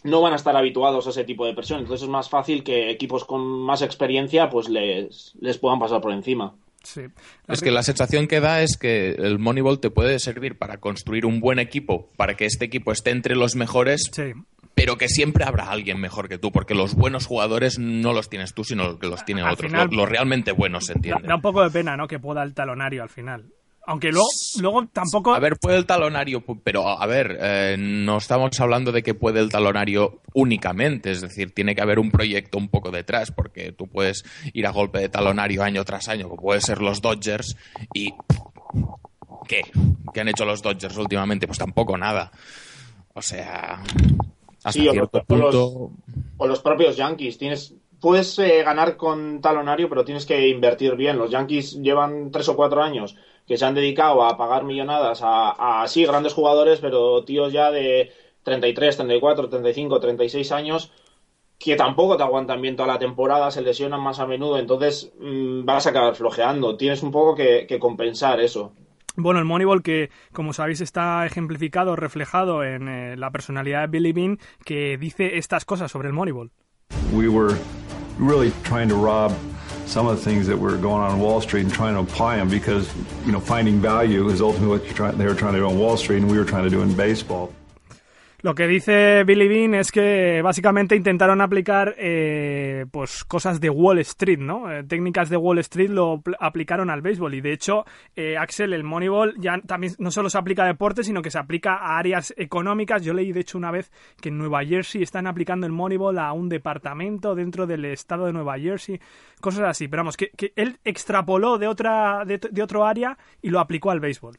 no 0.03 0.21
van 0.21 0.33
a 0.33 0.35
estar 0.35 0.55
habituados 0.55 1.07
a 1.07 1.11
ese 1.11 1.23
tipo 1.23 1.45
de 1.45 1.53
presión. 1.53 1.79
Entonces 1.79 2.03
es 2.03 2.09
más 2.09 2.29
fácil 2.29 2.63
que 2.63 2.89
equipos 2.89 3.25
con 3.25 3.41
más 3.41 3.81
experiencia 3.81 4.49
pues 4.49 4.69
les, 4.69 5.33
les 5.39 5.57
puedan 5.57 5.79
pasar 5.79 6.01
por 6.01 6.11
encima. 6.11 6.55
Sí. 6.83 7.01
Es 7.47 7.61
que 7.61 7.71
la 7.71 7.83
sensación 7.83 8.27
que 8.27 8.39
da 8.39 8.61
es 8.61 8.77
que 8.77 9.11
el 9.11 9.37
Moneyball 9.39 9.79
te 9.79 9.89
puede 9.91 10.17
servir 10.19 10.57
para 10.57 10.77
construir 10.77 11.25
un 11.25 11.39
buen 11.39 11.59
equipo, 11.59 12.09
para 12.17 12.35
que 12.35 12.45
este 12.45 12.65
equipo 12.65 12.91
esté 12.91 13.11
entre 13.11 13.35
los 13.35 13.55
mejores, 13.55 14.09
Sí. 14.11 14.33
pero 14.73 14.97
que 14.97 15.07
siempre 15.07 15.43
habrá 15.43 15.69
alguien 15.69 15.99
mejor 15.99 16.27
que 16.27 16.37
tú, 16.39 16.51
porque 16.51 16.73
los 16.73 16.95
buenos 16.95 17.27
jugadores 17.27 17.77
no 17.77 18.13
los 18.13 18.29
tienes 18.29 18.53
tú, 18.53 18.63
sino 18.63 18.97
que 18.97 19.07
los 19.07 19.23
tienen 19.25 19.45
otros. 19.45 19.69
final- 19.71 19.87
los, 19.87 19.95
los 19.95 20.09
realmente 20.09 20.51
buenos, 20.53 20.85
¿se 20.85 20.93
Da, 20.93 20.97
entiende? 20.97 21.27
da 21.27 21.35
un 21.35 21.41
poco 21.41 21.61
de 21.63 21.69
pena, 21.69 21.95
¿no? 21.97 22.07
Que 22.07 22.17
pueda 22.19 22.41
el 22.43 22.53
talonario 22.55 23.03
al 23.03 23.09
final. 23.09 23.45
Aunque 23.91 24.09
luego, 24.11 24.27
luego 24.61 24.87
tampoco... 24.87 25.33
A 25.35 25.39
ver, 25.39 25.57
puede 25.59 25.77
el 25.77 25.85
talonario, 25.85 26.41
pero 26.63 26.87
a 26.87 27.05
ver, 27.05 27.37
eh, 27.41 27.75
no 27.77 28.17
estamos 28.19 28.57
hablando 28.61 28.91
de 28.93 29.03
que 29.03 29.13
puede 29.13 29.41
el 29.41 29.49
talonario 29.49 30.21
únicamente, 30.33 31.11
es 31.11 31.19
decir, 31.19 31.53
tiene 31.53 31.75
que 31.75 31.81
haber 31.81 31.99
un 31.99 32.09
proyecto 32.09 32.57
un 32.57 32.69
poco 32.69 32.89
detrás, 32.89 33.31
porque 33.31 33.73
tú 33.73 33.87
puedes 33.87 34.23
ir 34.53 34.65
a 34.65 34.71
golpe 34.71 34.99
de 34.99 35.09
talonario 35.09 35.61
año 35.61 35.83
tras 35.83 36.07
año, 36.07 36.29
como 36.29 36.41
puede 36.41 36.61
ser 36.61 36.81
los 36.81 37.01
Dodgers, 37.01 37.57
y 37.93 38.13
¿qué? 39.47 39.61
que 40.13 40.21
han 40.21 40.29
hecho 40.29 40.45
los 40.45 40.61
Dodgers 40.61 40.95
últimamente, 40.97 41.47
pues 41.47 41.59
tampoco 41.59 41.97
nada. 41.97 42.31
O 43.13 43.21
sea, 43.21 43.81
hasta 44.63 44.71
Sí, 44.71 44.87
o 44.87 44.91
cierto 44.93 45.17
los- 45.19 45.25
o 45.27 45.35
los- 45.35 45.55
punto. 45.55 45.91
O 46.37 46.47
los 46.47 46.61
propios 46.61 46.95
Yankees. 46.95 47.37
Tienes, 47.37 47.73
puedes 48.01 48.37
eh, 48.39 48.63
ganar 48.63 48.97
con 48.97 49.39
talonario, 49.41 49.87
pero 49.87 50.03
tienes 50.03 50.25
que 50.25 50.49
invertir 50.49 50.95
bien. 50.95 51.17
Los 51.17 51.31
Yankees 51.31 51.81
llevan 51.81 52.31
tres 52.31 52.49
o 52.49 52.55
cuatro 52.55 52.81
años 52.81 53.15
que 53.47 53.57
se 53.57 53.65
han 53.65 53.75
dedicado 53.75 54.23
a 54.23 54.37
pagar 54.37 54.63
millonadas 54.63 55.21
a, 55.23 55.81
a 55.81 55.87
sí, 55.87 56.05
grandes 56.05 56.33
jugadores, 56.33 56.79
pero 56.79 57.23
tíos 57.23 57.53
ya 57.53 57.71
de 57.71 58.11
33, 58.43 58.97
34, 58.97 59.49
35, 59.49 59.99
36 59.99 60.51
años 60.51 60.91
que 61.59 61.75
tampoco 61.75 62.17
te 62.17 62.23
aguantan 62.23 62.59
bien 62.59 62.75
toda 62.75 62.87
la 62.87 62.99
temporada, 62.99 63.51
se 63.51 63.61
lesionan 63.61 64.01
más 64.01 64.19
a 64.19 64.25
menudo, 64.25 64.57
entonces 64.57 65.13
mm, 65.19 65.63
vas 65.63 65.85
a 65.85 65.91
acabar 65.91 66.15
flojeando. 66.15 66.75
Tienes 66.75 67.03
un 67.03 67.11
poco 67.11 67.35
que, 67.35 67.67
que 67.67 67.77
compensar 67.77 68.39
eso. 68.39 68.73
Bueno, 69.15 69.39
el 69.39 69.45
Moneyball 69.45 69.83
que, 69.83 70.09
como 70.33 70.53
sabéis, 70.53 70.81
está 70.81 71.23
ejemplificado, 71.25 71.95
reflejado 71.95 72.63
en 72.63 72.87
eh, 72.87 73.15
la 73.17 73.29
personalidad 73.29 73.81
de 73.81 73.87
Billy 73.87 74.11
Bean, 74.11 74.39
que 74.65 74.97
dice 74.97 75.37
estas 75.37 75.65
cosas 75.65 75.91
sobre 75.91 76.07
el 76.07 76.13
Moneyball. 76.15 76.51
we 77.13 77.27
were 77.27 77.57
really 78.21 78.53
trying 78.63 78.87
to 78.87 78.95
rob 78.95 79.35
some 79.85 80.07
of 80.07 80.15
the 80.15 80.23
things 80.23 80.47
that 80.47 80.57
were 80.57 80.77
going 80.77 81.01
on 81.01 81.11
on 81.11 81.19
Wall 81.19 81.41
Street 81.41 81.63
and 81.63 81.73
trying 81.73 81.95
to 81.95 81.99
apply 81.99 82.37
them 82.37 82.49
because, 82.49 82.89
you 83.25 83.31
know, 83.31 83.39
finding 83.39 83.81
value 83.81 84.29
is 84.29 84.41
ultimately 84.41 84.77
what 84.79 84.87
trying, 84.95 85.17
they 85.17 85.25
were 85.25 85.33
trying 85.33 85.53
to 85.53 85.59
do 85.59 85.65
on 85.65 85.77
Wall 85.77 85.97
Street 85.97 86.17
and 86.17 86.31
we 86.31 86.37
were 86.37 86.45
trying 86.45 86.63
to 86.63 86.69
do 86.69 86.81
in 86.81 86.95
baseball. 86.95 87.53
Lo 88.43 88.55
que 88.55 88.65
dice 88.65 89.23
Billy 89.23 89.47
Bean 89.47 89.75
es 89.75 89.91
que 89.91 90.41
básicamente 90.41 90.95
intentaron 90.95 91.41
aplicar 91.41 91.93
eh, 91.97 92.85
pues 92.91 93.23
cosas 93.23 93.61
de 93.61 93.69
Wall 93.69 93.99
Street, 93.99 94.39
¿no? 94.39 94.71
Eh, 94.71 94.83
técnicas 94.83 95.29
de 95.29 95.37
Wall 95.37 95.59
Street 95.59 95.89
lo 95.91 96.21
pl- 96.21 96.35
aplicaron 96.39 96.89
al 96.89 97.01
béisbol 97.01 97.35
y 97.35 97.41
de 97.41 97.53
hecho 97.53 97.85
eh, 98.15 98.37
Axel 98.37 98.73
el 98.73 98.83
Moneyball 98.83 99.35
ya 99.37 99.59
también 99.67 99.93
no 99.99 100.09
solo 100.09 100.29
se 100.29 100.39
aplica 100.39 100.63
a 100.63 100.67
deporte 100.67 101.03
sino 101.03 101.21
que 101.21 101.29
se 101.29 101.37
aplica 101.37 101.75
a 101.75 101.99
áreas 101.99 102.33
económicas. 102.35 103.03
Yo 103.03 103.13
leí 103.13 103.31
de 103.31 103.41
hecho 103.41 103.59
una 103.59 103.69
vez 103.69 103.91
que 104.19 104.29
en 104.29 104.37
Nueva 104.39 104.65
Jersey 104.65 105.03
están 105.03 105.27
aplicando 105.27 105.67
el 105.67 105.71
Moneyball 105.73 106.17
a 106.17 106.33
un 106.33 106.49
departamento 106.49 107.35
dentro 107.35 107.67
del 107.67 107.85
estado 107.85 108.25
de 108.25 108.33
Nueva 108.33 108.57
Jersey, 108.57 108.99
cosas 109.39 109.65
así. 109.69 109.87
Pero 109.87 110.01
vamos 110.01 110.17
que, 110.17 110.31
que 110.35 110.51
él 110.55 110.79
extrapoló 110.83 111.59
de 111.59 111.67
otra 111.67 112.23
de, 112.25 112.39
de 112.39 112.63
otro 112.63 112.85
área 112.85 113.17
y 113.41 113.49
lo 113.51 113.59
aplicó 113.59 113.91
al 113.91 113.99
béisbol. 113.99 114.37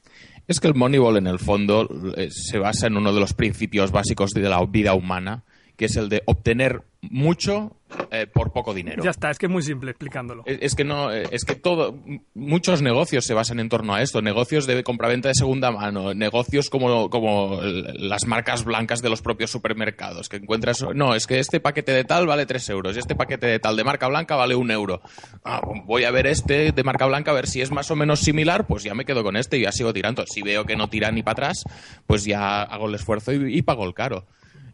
Es 0.49 0.61
que 0.61 0.69
el 0.69 0.75
Moneyball, 0.75 1.17
en 1.17 1.27
el 1.27 1.39
fondo, 1.39 1.89
eh, 2.17 2.29
se 2.31 2.59
basa 2.59 2.87
en 2.87 2.97
uno 2.97 3.13
de 3.13 3.21
los 3.21 3.33
principios 3.33 3.93
básicos 3.93 4.31
de 4.31 4.43
la 4.43 4.65
vida 4.67 4.95
humana, 4.95 5.45
que 5.77 5.87
es 5.87 5.97
el 5.97 6.09
de 6.09 6.23
obtener 6.27 6.83
mucho 7.01 7.77
eh, 8.11 8.27
por 8.27 8.53
poco 8.53 8.75
dinero. 8.75 9.03
Ya 9.03 9.11
está, 9.11 9.31
es 9.31 9.39
que 9.39 9.47
es 9.47 9.53
muy 9.53 9.63
simple 9.63 9.91
explicándolo. 9.91 10.43
Es 10.47 10.73
es 10.73 10.77
que 10.77 10.85
no, 10.85 11.13
eh, 11.13 11.25
es 11.31 11.45
que 11.45 11.55
todo, 11.55 11.99
muchos 12.33 12.81
negocios 12.81 13.27
se 13.27 13.35
basan 13.35 13.61
en 13.61 13.69
torno 13.69 13.95
a 13.95 14.01
esto, 14.01 14.23
negocios 14.23 14.67
de 14.67 14.83
compraventa 14.83 15.29
de 15.29 15.35
segunda 15.35 15.71
mano, 15.71 16.15
negocios 16.15 16.71
como, 16.71 17.11
como 17.11 17.61
las 17.63 18.27
marcas 18.27 18.65
blancas 18.65 19.03
de 19.03 19.11
los 19.11 19.21
propios 19.21 19.51
supermercados, 19.51 20.31
que 20.31 20.39
encuentras, 20.39 20.83
no, 20.95 21.15
es 21.15 21.27
que 21.27 21.39
este 21.39 21.61
paquete 21.61 21.93
de 21.93 22.05
tal 22.05 22.27
vale 22.27 22.47
3 22.47 22.71
euros, 22.71 22.97
este 22.97 23.15
paquete 23.15 23.47
de 23.47 23.59
tal 23.59 23.77
de 23.77 23.85
marca 23.85 24.09
blanca 24.09 24.35
vale 24.35 24.55
un 24.55 24.71
euro. 24.71 25.03
Ah, 25.45 25.61
voy 25.85 26.05
a 26.05 26.11
ver 26.11 26.27
este 26.27 26.73
de 26.73 26.85
marca 26.85 27.05
blanca, 27.05 27.33
a 27.33 27.35
ver 27.35 27.47
si 27.47 27.61
es 27.61 27.71
más 27.71 27.91
o 27.91 27.97
menos 27.97 28.21
similar, 28.21 28.67
pues 28.67 28.83
ya 28.83 28.95
me 28.95 29.05
quedo 29.05 29.23
con 29.23 29.37
este 29.37 29.59
y 29.59 29.65
ya 29.65 29.73
sigo 29.73 29.93
tirando. 29.93 30.25
Si 30.27 30.41
veo 30.41 30.65
que 30.65 30.75
no 30.75 30.89
tira 30.89 31.11
ni 31.11 31.23
para 31.23 31.33
atrás, 31.33 31.65
pues 32.07 32.25
ya 32.25 32.63
hago 32.63 32.89
el 32.89 32.95
esfuerzo 32.95 33.33
y, 33.33 33.59
y 33.59 33.61
pago 33.61 33.85
el 33.85 33.93
caro. 33.93 34.27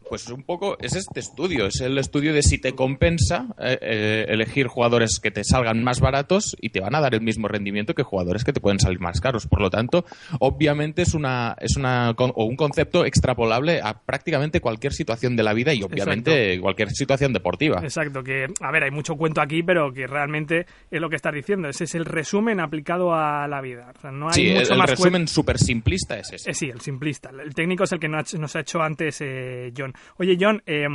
Pues 0.08 0.28
un 0.28 0.42
poco 0.42 0.76
es 0.80 0.94
este 0.94 1.20
estudio, 1.20 1.66
es 1.66 1.80
el 1.80 1.98
estudio 1.98 2.32
de 2.32 2.42
si 2.42 2.58
te 2.58 2.74
compensa 2.74 3.54
eh, 3.58 3.78
eh, 3.80 4.26
elegir 4.28 4.66
jugadores 4.66 5.20
que 5.20 5.30
te 5.30 5.44
salgan 5.44 5.82
más 5.82 6.00
baratos 6.00 6.56
y 6.60 6.70
te 6.70 6.80
van 6.80 6.94
a 6.94 7.00
dar 7.00 7.14
el 7.14 7.20
mismo 7.20 7.48
rendimiento 7.48 7.94
que 7.94 8.02
jugadores 8.02 8.44
que 8.44 8.52
te 8.52 8.60
pueden 8.60 8.78
salir 8.78 9.00
más 9.00 9.20
caros. 9.20 9.46
Por 9.46 9.60
lo 9.60 9.70
tanto, 9.70 10.04
obviamente 10.40 11.02
es 11.02 11.14
una 11.14 11.56
es 11.60 11.76
una 11.76 12.10
o 12.10 12.44
un 12.44 12.56
concepto 12.56 13.04
extrapolable 13.04 13.80
a 13.82 14.00
prácticamente 14.00 14.60
cualquier 14.60 14.92
situación 14.92 15.36
de 15.36 15.42
la 15.42 15.52
vida 15.52 15.74
y 15.74 15.82
obviamente 15.82 16.58
cualquier 16.60 16.90
situación 16.90 17.32
deportiva. 17.32 17.80
Exacto, 17.82 18.22
que, 18.22 18.46
a 18.60 18.70
ver, 18.70 18.84
hay 18.84 18.90
mucho 18.90 19.16
cuento 19.16 19.40
aquí, 19.40 19.62
pero 19.62 19.92
que 19.92 20.06
realmente 20.06 20.66
es 20.90 21.00
lo 21.00 21.08
que 21.08 21.16
estás 21.16 21.34
diciendo. 21.34 21.68
Ese 21.68 21.84
es 21.84 21.94
el 21.94 22.04
resumen 22.04 22.60
aplicado 22.60 23.14
a 23.14 23.46
la 23.48 23.60
vida. 23.60 23.92
O 23.96 24.00
sea, 24.00 24.10
no 24.10 24.28
hay 24.28 24.34
Sí, 24.34 24.48
el, 24.48 24.58
mucho 24.58 24.72
el 24.72 24.78
más 24.78 24.90
resumen 24.90 25.28
súper 25.28 25.58
simplista 25.58 26.18
es 26.18 26.32
ese. 26.32 26.50
Eh, 26.50 26.54
sí, 26.54 26.70
el 26.70 26.80
simplista. 26.80 27.30
El 27.30 27.54
técnico 27.54 27.84
es 27.84 27.92
el 27.92 28.00
que 28.00 28.08
nos 28.08 28.34
ha, 28.34 28.38
nos 28.38 28.56
ha 28.56 28.60
hecho 28.60 28.80
antes 28.80 29.20
eh, 29.20 29.72
John. 29.76 29.92
Oye, 30.16 30.36
John, 30.40 30.62
eh, 30.66 30.86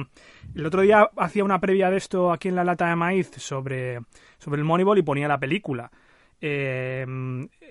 el 0.55 0.65
otro 0.65 0.81
día 0.81 1.09
hacía 1.17 1.43
una 1.43 1.59
previa 1.59 1.89
de 1.89 1.97
esto 1.97 2.31
aquí 2.31 2.49
en 2.49 2.55
la 2.55 2.63
lata 2.63 2.87
de 2.87 2.95
maíz 2.95 3.31
sobre, 3.37 3.99
sobre 4.39 4.59
el 4.59 4.65
Moneyball 4.65 4.97
y 4.97 5.03
ponía 5.03 5.27
la 5.27 5.39
película. 5.39 5.91
Eh, 6.45 7.05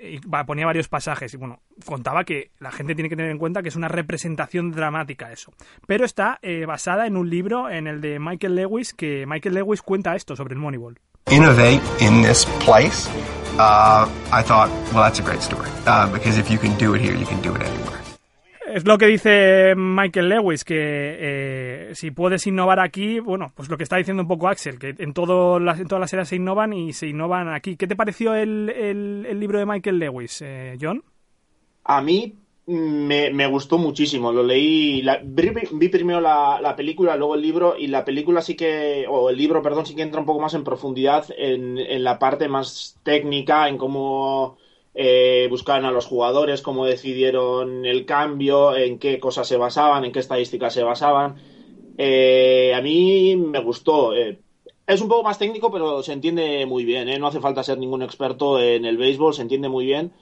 y 0.03 0.18
ponía 0.18 0.64
varios 0.64 0.88
pasajes 0.88 1.35
y 1.35 1.37
bueno, 1.37 1.61
contaba 1.85 2.25
que 2.25 2.53
la 2.59 2.73
gente 2.73 2.95
tiene 2.95 3.11
que 3.11 3.16
tener 3.16 3.31
en 3.31 3.37
cuenta 3.37 3.62
que 3.62 3.68
es 3.68 3.77
una 3.77 3.88
representación 3.88 4.73
dramática 4.73 5.31
eso. 5.31 5.53
Pero 5.87 6.07
está 6.07 6.38
eh, 6.40 6.64
basada 6.64 7.07
en 7.07 7.18
un 7.18 7.29
libro, 7.29 7.68
en 7.68 7.87
el 7.87 8.01
de 8.01 8.18
Michael 8.18 8.55
Lewis, 8.55 8.95
que 8.95 9.27
Michael 9.27 9.57
Lewis 9.57 9.83
cuenta 9.83 10.16
esto 10.16 10.37
sobre 10.37 10.55
el 10.55 10.61
Moneyball. 10.61 10.99
innovate 11.31 11.81
in 12.01 12.23
this 12.23 12.45
place, 12.61 13.09
uh, 13.59 14.09
I 14.31 14.42
thought, 14.42 14.71
well, 14.92 15.03
that's 15.03 15.18
a 15.18 15.23
great 15.23 15.42
story. 15.42 15.71
Uh, 15.87 16.12
because 16.12 16.38
if 16.38 16.51
you 16.51 16.59
can 16.59 16.77
do 16.79 16.95
it 16.95 17.01
here, 17.01 17.14
you. 17.14 18.02
Es 18.74 18.87
lo 18.87 18.96
que 18.96 19.06
dice 19.06 19.74
Michael 19.76 20.30
Lewis, 20.30 20.64
que 20.64 20.74
eh, 20.78 21.90
si 21.94 22.11
puedes 22.11 22.46
innovar 22.46 22.80
aquí, 22.80 23.20
bueno, 23.20 23.52
pues 23.54 23.68
lo 23.68 23.76
que 23.76 23.82
está 23.82 23.98
diciendo 23.98 24.22
un 24.22 24.28
poco 24.28 24.48
Axel, 24.48 24.78
que 24.78 24.94
en, 24.96 25.12
todo 25.12 25.58
las, 25.58 25.78
en 25.78 25.88
todas 25.88 26.00
las 26.00 26.12
eras 26.14 26.28
se 26.28 26.37
innovan 26.37 26.72
y 26.72 26.94
se 26.94 27.06
innovan 27.06 27.52
aquí. 27.52 27.76
¿Qué 27.76 27.87
te 27.87 27.96
pareció 27.96 28.35
el, 28.35 28.70
el- 28.70 29.38
libro 29.38 29.58
de 29.58 29.66
Michael 29.66 29.98
Lewis, 29.98 30.40
eh, 30.42 30.78
John? 30.80 31.02
A 31.85 32.00
mí 32.00 32.35
me, 32.66 33.46
gustó 33.46 33.76
muchísimo. 33.76 34.32
Lo 34.32 34.42
leí, 34.42 35.04
vi 35.72 35.88
primero 35.88 36.22
la, 36.22 36.58
la 36.62 36.74
película, 36.74 37.14
luego 37.16 37.35
el 37.35 37.42
libro, 37.42 37.74
y 37.76 37.88
la 37.88 38.06
película 38.06 38.40
sí 38.40 38.56
que, 38.56 39.04
o 39.06 39.28
el 39.28 39.37
libro, 39.37 39.61
perdón, 39.61 39.85
sí 39.85 39.94
que 39.94 40.02
entra 40.02 40.20
un 40.20 40.26
poco 40.26 40.40
más 40.40 40.54
en 40.54 40.64
profundidad 40.64 41.26
en, 41.37 41.76
en 41.76 42.04
la 42.04 42.18
parte 42.18 42.48
más 42.48 42.98
técnica, 43.02 43.68
en 43.68 43.76
cómo 43.76 44.56
eh, 44.94 45.46
buscaban 45.50 45.85
a 45.85 45.90
los 45.90 46.07
jugadores, 46.07 46.62
cómo 46.62 46.85
decidieron 46.87 47.87
el 47.87 48.05
cambio, 48.05 48.76
en 48.76 48.98
qué 48.98 49.18
cosas 49.18 49.48
se 49.48 49.57
basaban, 49.57 50.05
en 50.05 50.12
qué 50.12 50.18
estadísticas 50.20 50.74
se 50.74 50.83
basaban. 50.83 51.37
Eh, 51.98 52.72
a 52.74 52.81
mí 52.83 53.37
me 53.37 53.61
gustó. 53.61 54.14
eh, 54.14 54.40
es 54.87 55.00
un 55.00 55.09
poco 55.09 55.22
más 55.22 55.38
técnico, 55.38 55.70
pero 55.70 56.02
se 56.02 56.12
entiende 56.12 56.66
muy 56.66 56.85
bien. 56.85 57.09
¿eh? 57.09 57.18
No 57.18 57.28
hace 57.28 57.40
falta 57.40 57.62
ser 57.62 57.78
ningún 57.78 58.02
experto 58.02 58.61
en 58.61 58.85
el 58.85 58.96
béisbol, 58.96 59.35
se 59.35 59.42
entiende 59.42 59.68
muy 59.68 59.87
bien. 59.87 60.12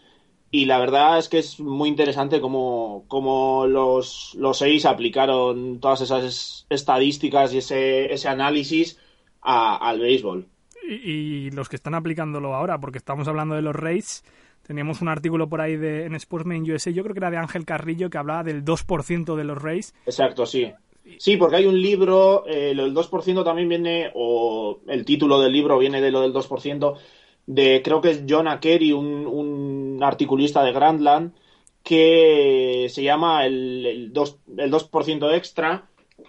Y 0.52 0.64
la 0.64 0.78
verdad 0.78 1.18
es 1.18 1.28
que 1.28 1.38
es 1.38 1.60
muy 1.60 1.88
interesante 1.88 2.40
cómo, 2.40 3.04
cómo 3.06 3.66
los, 3.66 4.34
los 4.36 4.58
seis 4.58 4.84
aplicaron 4.84 5.78
todas 5.78 6.00
esas 6.00 6.66
estadísticas 6.70 7.54
y 7.54 7.58
ese, 7.58 8.12
ese 8.12 8.28
análisis 8.28 8.98
al 9.40 10.00
béisbol. 10.00 10.48
Y, 10.88 10.94
y 10.94 11.50
los 11.52 11.68
que 11.68 11.76
están 11.76 11.94
aplicándolo 11.94 12.54
ahora, 12.54 12.80
porque 12.80 12.98
estamos 12.98 13.28
hablando 13.28 13.54
de 13.54 13.62
los 13.62 13.76
Rays, 13.76 14.24
teníamos 14.70 15.02
un 15.02 15.08
artículo 15.08 15.48
por 15.48 15.60
ahí 15.60 15.74
de, 15.74 16.04
en 16.04 16.14
Sportsman 16.14 16.62
USA, 16.62 16.92
yo 16.92 17.02
creo 17.02 17.12
que 17.12 17.18
era 17.18 17.32
de 17.32 17.38
Ángel 17.38 17.64
Carrillo, 17.64 18.08
que 18.08 18.18
hablaba 18.18 18.44
del 18.44 18.64
2% 18.64 19.34
de 19.34 19.42
los 19.42 19.60
Rays. 19.60 19.92
Exacto, 20.06 20.46
sí. 20.46 20.70
Sí, 21.18 21.36
porque 21.36 21.56
hay 21.56 21.66
un 21.66 21.82
libro, 21.82 22.44
eh, 22.46 22.72
lo 22.72 22.84
del 22.84 22.94
2% 22.94 23.42
también 23.42 23.68
viene, 23.68 24.12
o 24.14 24.78
el 24.86 25.04
título 25.04 25.40
del 25.40 25.52
libro 25.52 25.76
viene 25.76 26.00
de 26.00 26.12
lo 26.12 26.20
del 26.20 26.32
2%, 26.32 26.94
de 27.46 27.82
creo 27.82 28.00
que 28.00 28.10
es 28.10 28.22
John 28.28 28.46
Akerry, 28.46 28.92
un, 28.92 29.26
un 29.26 29.98
articulista 30.04 30.62
de 30.62 30.70
Grandland, 30.70 31.32
que 31.82 32.86
se 32.90 33.02
llama 33.02 33.46
el, 33.46 33.84
el, 33.84 34.12
2, 34.12 34.38
el 34.56 34.70
2% 34.70 35.34
extra 35.34 35.88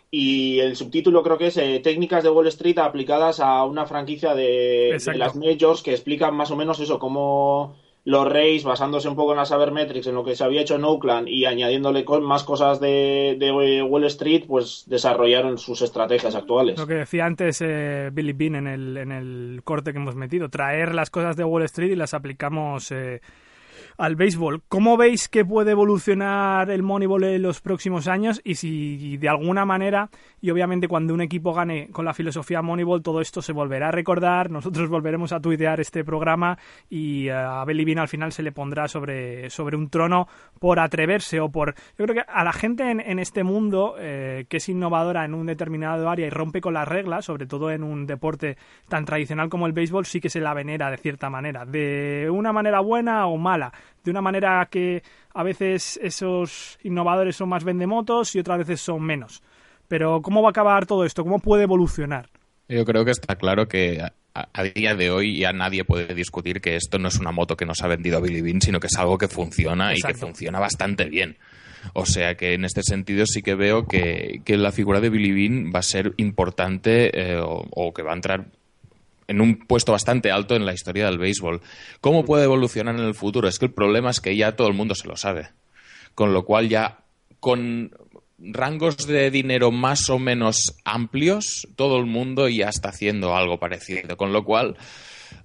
y 0.10 0.58
el 0.62 0.76
subtítulo 0.76 1.22
creo 1.22 1.38
que 1.38 1.48
es 1.48 1.58
eh, 1.58 1.80
Técnicas 1.84 2.24
de 2.24 2.32
Wall 2.32 2.48
Street 2.48 2.80
aplicadas 2.80 3.40
a 3.40 3.66
una 3.66 3.86
franquicia 3.86 4.34
de, 4.34 4.98
de 5.00 5.18
las 5.20 5.36
Majors 5.36 5.84
que 5.84 5.92
explican 5.92 6.36
más 6.36 6.50
o 6.50 6.56
menos 6.56 6.80
eso, 6.80 6.98
cómo 6.98 7.76
los 8.04 8.28
Rays, 8.28 8.64
basándose 8.64 9.08
un 9.08 9.16
poco 9.16 9.32
en 9.32 9.38
las 9.38 9.50
Sabermetrics, 9.50 10.08
en 10.08 10.16
lo 10.16 10.24
que 10.24 10.36
se 10.36 10.44
había 10.44 10.62
hecho 10.62 10.76
en 10.76 10.84
Oakland 10.84 11.28
y 11.28 11.46
añadiéndole 11.46 12.04
con 12.04 12.24
más 12.24 12.44
cosas 12.44 12.80
de, 12.80 13.36
de 13.40 13.84
Wall 13.84 14.06
Street, 14.06 14.46
pues 14.48 14.86
desarrollaron 14.88 15.58
sus 15.58 15.82
estrategias 15.82 16.34
actuales. 16.36 16.80
Lo 16.80 16.88
que 16.88 16.96
decía 16.96 17.26
antes 17.26 17.62
eh, 17.62 18.10
Billy 18.12 18.34
Bean 18.34 18.56
en 18.56 18.68
el, 18.68 18.98
en 18.98 19.12
el 19.12 19.62
corte 19.64 19.92
que 19.92 20.00
hemos 20.00 20.16
metido, 20.16 20.50
traer 20.50 20.96
las 20.96 21.12
cosas 21.12 21.36
de 21.36 21.44
Wall 21.44 21.64
Street 21.64 21.92
y 21.92 21.96
las 21.96 22.14
aplicamos 22.16 22.92
eh, 22.92 23.22
al 23.98 24.16
béisbol. 24.16 24.64
¿Cómo 24.68 24.98
veis 24.98 25.28
que 25.28 25.46
puede 25.46 25.72
evolucionar 25.72 26.70
el 26.70 26.84
Moneyball 26.84 27.24
en 27.24 27.42
los 27.42 27.62
próximos 27.62 28.08
años? 28.08 28.42
Y 28.44 28.56
si 28.56 29.18
de 29.18 29.30
alguna 29.30 29.66
manera, 29.66 30.10
y 30.42 30.52
obviamente 30.52 30.88
cuando 30.88 31.14
un 31.14 31.22
equipo 31.22 31.54
gane 31.54 31.90
con 31.92 32.06
la 32.06 32.14
filosofía 32.14 32.62
Moneyball, 32.62 33.02
todo 33.02 33.22
esto 33.22 33.42
se 33.42 33.54
volverá 33.54 33.90
a 33.90 33.92
recordar, 33.92 34.50
nosotros 34.52 34.90
volveremos 34.90 35.32
a 35.34 35.40
tuitear 35.40 35.80
este 35.80 36.04
programa 36.04 36.58
y 36.90 37.28
eh, 37.28 37.34
a 37.34 37.64
Bean 37.66 38.00
al 38.00 38.08
final 38.08 38.32
se 38.32 38.44
le 38.44 38.52
pondrá 38.52 38.88
sobre, 38.88 39.50
sobre 39.50 39.76
un 39.76 39.90
trono 39.90 40.28
por 40.60 40.80
atreverse 40.80 41.40
o 41.40 41.50
por... 41.50 41.76
Yo 41.98 42.06
creo 42.06 42.16
que 42.16 42.32
a 42.32 42.44
la 42.44 42.54
gente 42.54 42.90
en, 42.90 43.00
en 43.00 43.20
este 43.20 43.44
mundo 43.44 43.96
eh, 44.00 44.46
que 44.50 44.58
es 44.58 44.70
innovadora 44.70 45.26
en 45.26 45.34
un 45.34 45.46
determinado 45.46 46.10
área 46.10 46.28
y 46.28 46.30
rompe 46.30 46.62
con 46.62 46.74
las 46.74 46.88
reglas, 46.88 47.26
sobre 47.26 47.46
todo 47.46 47.72
en 47.72 47.84
un 47.84 48.06
deporte 48.06 48.58
tan 48.88 49.06
tradicional 49.06 49.50
como 49.50 49.68
el 49.68 49.74
béisbol, 49.74 50.06
sí 50.06 50.20
que 50.20 50.30
se 50.30 50.40
la 50.40 50.54
venera 50.54 50.90
de 50.90 50.98
cierta 50.98 51.30
manera, 51.30 51.66
de 51.66 52.30
una 52.32 52.54
manera 52.54 52.80
buena 52.80 53.28
o 53.28 53.38
mala. 53.38 53.72
De 54.04 54.12
una 54.12 54.22
manera 54.22 54.68
que 54.70 55.04
a 55.34 55.44
veces 55.44 56.00
esos 56.02 56.78
innovadores 56.84 57.36
son 57.36 57.50
más 57.50 57.64
vendemotos 57.64 58.36
y 58.36 58.40
otras 58.40 58.60
veces 58.60 58.82
son 58.82 59.02
menos. 59.04 59.44
Pero 59.88 60.22
¿cómo 60.22 60.42
va 60.42 60.50
a 60.50 60.52
acabar 60.52 60.86
todo 60.86 61.06
esto? 61.06 61.24
¿Cómo 61.24 61.40
puede 61.40 61.64
evolucionar? 61.64 62.30
Yo 62.68 62.86
creo 62.86 63.04
que 63.04 63.12
está 63.12 63.36
claro 63.36 63.68
que 63.68 64.02
a, 64.34 64.64
día 64.64 64.96
de 64.96 65.12
hoy 65.12 65.40
ya 65.40 65.52
nadie 65.52 65.84
puede 65.84 66.14
discutir 66.16 66.62
que 66.62 66.76
esto 66.76 66.98
no 67.00 67.10
es 67.10 67.20
una 67.20 67.32
moto 67.32 67.58
que 67.58 67.66
nos 67.66 67.82
ha 67.82 67.88
vendido 67.88 68.22
Billy 68.22 68.42
Bean, 68.42 68.62
sino 68.62 68.80
que 68.80 68.88
es 68.88 68.98
algo 68.98 69.18
que 69.18 69.28
funciona 69.28 69.94
y 69.94 70.00
que 70.00 70.14
funciona 70.14 70.60
bastante 70.60 71.06
bien. 71.06 71.38
O 71.94 72.06
sea 72.06 72.36
que 72.36 72.54
en 72.54 72.64
este 72.64 72.84
sentido 72.84 73.26
sí 73.26 73.42
que 73.42 73.56
veo 73.56 73.88
que, 73.88 74.42
la 74.48 74.72
figura 74.72 75.02
de 75.02 75.10
Billy 75.10 75.32
Bean 75.34 75.72
va 75.74 75.80
a 75.80 75.84
ser 75.84 76.14
importante 76.18 77.12
eh, 77.14 77.42
o, 77.42 77.94
que 77.94 78.04
va 78.04 78.12
a 78.12 78.16
entrar 78.16 78.46
en 79.32 79.42
un 79.42 79.56
puesto 79.56 79.94
bastante 79.94 80.30
alto 80.30 80.56
en 80.56 80.66
la 80.66 80.74
historia 80.74 81.06
del 81.06 81.18
béisbol. 81.18 81.62
¿Cómo 82.02 82.26
puede 82.26 82.44
evolucionar 82.44 82.96
en 82.96 83.06
el 83.06 83.16
futuro? 83.16 83.48
Es 83.48 83.60
que 83.60 83.66
el 83.66 83.74
problema 83.74 84.10
es 84.12 84.20
que 84.20 84.36
ya 84.36 84.56
todo 84.56 84.68
el 84.68 84.74
mundo 84.74 84.94
se 84.94 85.08
lo 85.08 85.16
sabe. 85.16 85.50
Con 86.14 86.34
lo 86.34 86.44
cual 86.44 86.68
ya 86.68 87.00
con 87.40 87.92
rangos 88.38 89.08
de 89.08 89.32
dinero 89.32 89.72
más 89.72 90.10
o 90.10 90.20
menos 90.20 90.76
amplios, 90.84 91.68
todo 91.76 91.98
el 91.98 92.06
mundo 92.06 92.50
ya 92.50 92.68
está 92.68 92.90
haciendo 92.90 93.36
algo 93.36 93.58
parecido. 93.58 94.18
Con 94.18 94.34
lo 94.34 94.44
cual 94.44 94.76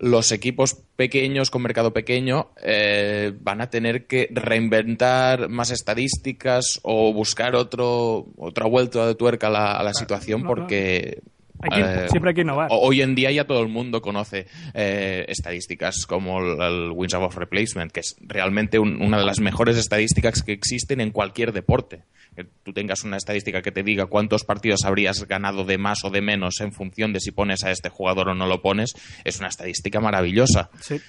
los 0.00 0.32
equipos 0.32 0.76
pequeños 0.96 1.50
con 1.50 1.62
mercado 1.62 1.92
pequeño 1.92 2.50
eh, 2.60 3.32
van 3.40 3.60
a 3.60 3.70
tener 3.70 4.06
que 4.06 4.28
reinventar 4.32 5.48
más 5.48 5.70
estadísticas 5.70 6.80
o 6.82 7.12
buscar 7.12 7.54
otro 7.54 8.26
otra 8.36 8.66
vuelta 8.66 9.06
de 9.06 9.14
tuerca 9.14 9.46
a 9.46 9.82
la, 9.82 9.94
situación 9.94 10.42
porque 10.42 11.22
eh, 11.70 12.06
siempre 12.10 12.30
hay 12.30 12.34
que 12.34 12.40
innovar. 12.42 12.68
Hoy 12.70 13.02
en 13.02 13.14
día 13.14 13.30
ya 13.30 13.46
todo 13.46 13.62
el 13.62 13.68
mundo 13.68 14.02
conoce 14.02 14.46
eh, 14.74 15.24
estadísticas 15.28 16.06
como 16.06 16.40
el, 16.40 16.90
Wins 16.92 17.14
Above 17.14 17.36
Replacement, 17.36 17.92
que 17.92 18.00
es 18.00 18.16
realmente 18.20 18.78
una 18.78 19.18
de 19.18 19.24
las 19.24 19.40
mejores 19.40 19.76
estadísticas 19.76 20.42
que 20.42 20.52
existen 20.52 21.00
en 21.00 21.10
cualquier 21.10 21.52
deporte. 21.52 22.02
Que 22.34 22.44
tú 22.44 22.72
tengas 22.72 23.02
una 23.04 23.16
estadística 23.16 23.62
que 23.62 23.72
te 23.72 23.82
diga 23.82 24.06
cuántos 24.06 24.44
partidos 24.44 24.84
habrías 24.84 25.26
ganado 25.26 25.64
de 25.64 25.78
más 25.78 26.04
o 26.04 26.10
de 26.10 26.20
menos 26.20 26.60
en 26.60 26.72
función 26.72 27.12
de 27.12 27.20
si 27.20 27.30
pones 27.30 27.64
a 27.64 27.70
este 27.70 27.88
jugador 27.88 28.28
o 28.28 28.34
no 28.34 28.46
lo 28.46 28.60
pones, 28.60 28.94
es 29.24 29.38
una 29.38 29.48
estadística 29.48 30.00
maravillosa. 30.00 30.70
Sí. 30.80 31.00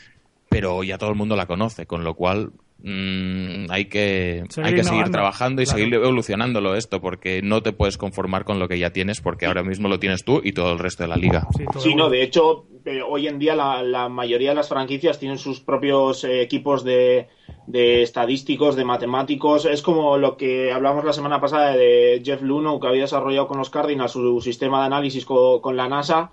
Pero 0.49 0.83
ya 0.83 0.97
todo 0.97 1.09
el 1.09 1.17
mundo 1.17 1.35
la 1.35 1.45
conoce, 1.45 1.85
con 1.85 2.05
lo 2.05 2.13
cual 2.15 2.51
Mm, 2.83 3.71
hay 3.71 3.85
que, 3.85 4.43
hay 4.63 4.75
que 4.75 4.83
seguir 4.83 5.09
trabajando 5.09 5.61
y 5.61 5.65
seguir 5.65 5.93
evolucionándolo 5.93 6.75
esto, 6.75 7.01
porque 7.01 7.41
no 7.41 7.63
te 7.63 7.73
puedes 7.73 7.97
conformar 7.97 8.45
con 8.45 8.59
lo 8.59 8.67
que 8.67 8.77
ya 8.77 8.91
tienes, 8.91 9.19
porque 9.19 9.47
ahora 9.47 9.63
mismo 9.63 9.87
lo 9.87 9.99
tienes 9.99 10.23
tú 10.23 10.41
y 10.43 10.51
todo 10.51 10.73
el 10.73 10.79
resto 10.79 11.03
de 11.03 11.09
la 11.09 11.15
liga. 11.15 11.47
Sí, 11.79 11.95
no, 11.95 12.09
de 12.09 12.21
hecho, 12.21 12.65
eh, 12.85 13.01
hoy 13.01 13.27
en 13.27 13.39
día 13.39 13.55
la, 13.55 14.09
mayoría 14.09 14.49
de 14.49 14.55
las 14.55 14.69
franquicias 14.69 15.19
tienen 15.19 15.39
sus 15.39 15.59
propios 15.59 16.23
eh, 16.23 16.41
equipos 16.41 16.83
de, 16.83 17.27
estadísticos, 17.73 18.75
de 18.75 18.85
matemáticos. 18.85 19.65
Es 19.65 19.81
como 19.81 20.17
lo 20.17 20.37
que 20.37 20.71
hablamos 20.71 21.03
la 21.03 21.13
semana 21.13 21.41
pasada 21.41 21.75
de 21.75 22.21
Jeff 22.23 22.43
Luno, 22.43 22.79
que 22.79 22.87
había 22.87 23.01
desarrollado 23.01 23.47
con 23.47 23.57
los 23.57 23.71
Cardinals 23.71 24.11
su 24.11 24.39
sistema 24.39 24.81
de 24.81 24.85
análisis 24.85 25.25
con, 25.25 25.75
la 25.75 25.89
NASA. 25.89 26.31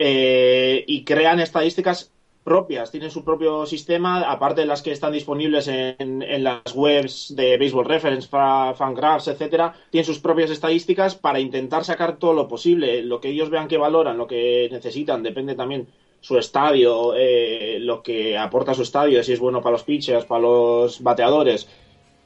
Eh, 0.00 0.84
y 0.86 1.04
crean 1.04 1.40
estadísticas 1.40 2.12
propias, 2.48 2.90
tienen 2.90 3.10
su 3.10 3.24
propio 3.24 3.66
sistema, 3.66 4.22
aparte 4.22 4.62
de 4.62 4.66
las 4.66 4.80
que 4.80 4.90
están 4.90 5.12
disponibles 5.12 5.68
en, 5.68 6.42
las 6.42 6.74
webs 6.74 7.36
de 7.36 7.58
Baseball 7.58 7.84
Reference, 7.84 8.26
Fangraphs, 8.26 9.28
etcétera, 9.28 9.74
tienen 9.90 10.06
sus 10.06 10.18
propias 10.18 10.50
estadísticas 10.50 11.14
para 11.14 11.40
intentar 11.40 11.84
sacar 11.84 12.16
todo 12.16 12.32
lo 12.32 12.48
posible, 12.48 13.02
lo 13.02 13.20
que 13.20 13.28
ellos 13.28 13.50
vean 13.50 13.68
que 13.68 13.76
valoran, 13.76 14.16
lo 14.16 14.26
que 14.26 14.66
necesitan, 14.72 15.22
depende 15.22 15.56
también 15.56 15.88
su 16.22 16.38
estadio, 16.38 17.12
eh, 17.14 17.76
lo 17.80 18.02
que 18.02 18.38
aporta 18.38 18.72
su 18.72 18.80
estadio, 18.80 19.22
si 19.22 19.34
es 19.34 19.40
bueno 19.40 19.60
para 19.60 19.72
los 19.72 19.84
pitchers, 19.84 20.24
para 20.24 20.40
los 20.40 21.02
bateadores, 21.02 21.68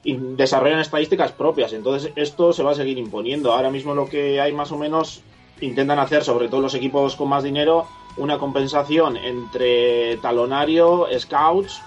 desarrollan 0.04 0.78
estadísticas 0.78 1.32
propias. 1.32 1.72
Entonces 1.72 2.12
esto 2.14 2.52
se 2.52 2.62
va 2.62 2.70
a 2.70 2.76
seguir 2.76 2.96
imponiendo. 2.96 3.52
Ahora 3.52 3.70
mismo 3.70 3.92
lo 3.92 4.06
que 4.06 4.40
hay 4.40 4.52
más 4.52 4.70
o 4.70 4.78
menos 4.78 5.22
intentan 5.60 5.98
hacer, 5.98 6.22
sobre 6.22 6.46
todo 6.46 6.60
los 6.60 6.74
equipos 6.74 7.16
con 7.16 7.28
más 7.28 7.42
dinero, 7.42 7.88
una 8.16 8.38
compensación 8.38 9.16
entre 9.16 10.16
talonario, 10.18 11.06
scouts, 11.18 11.82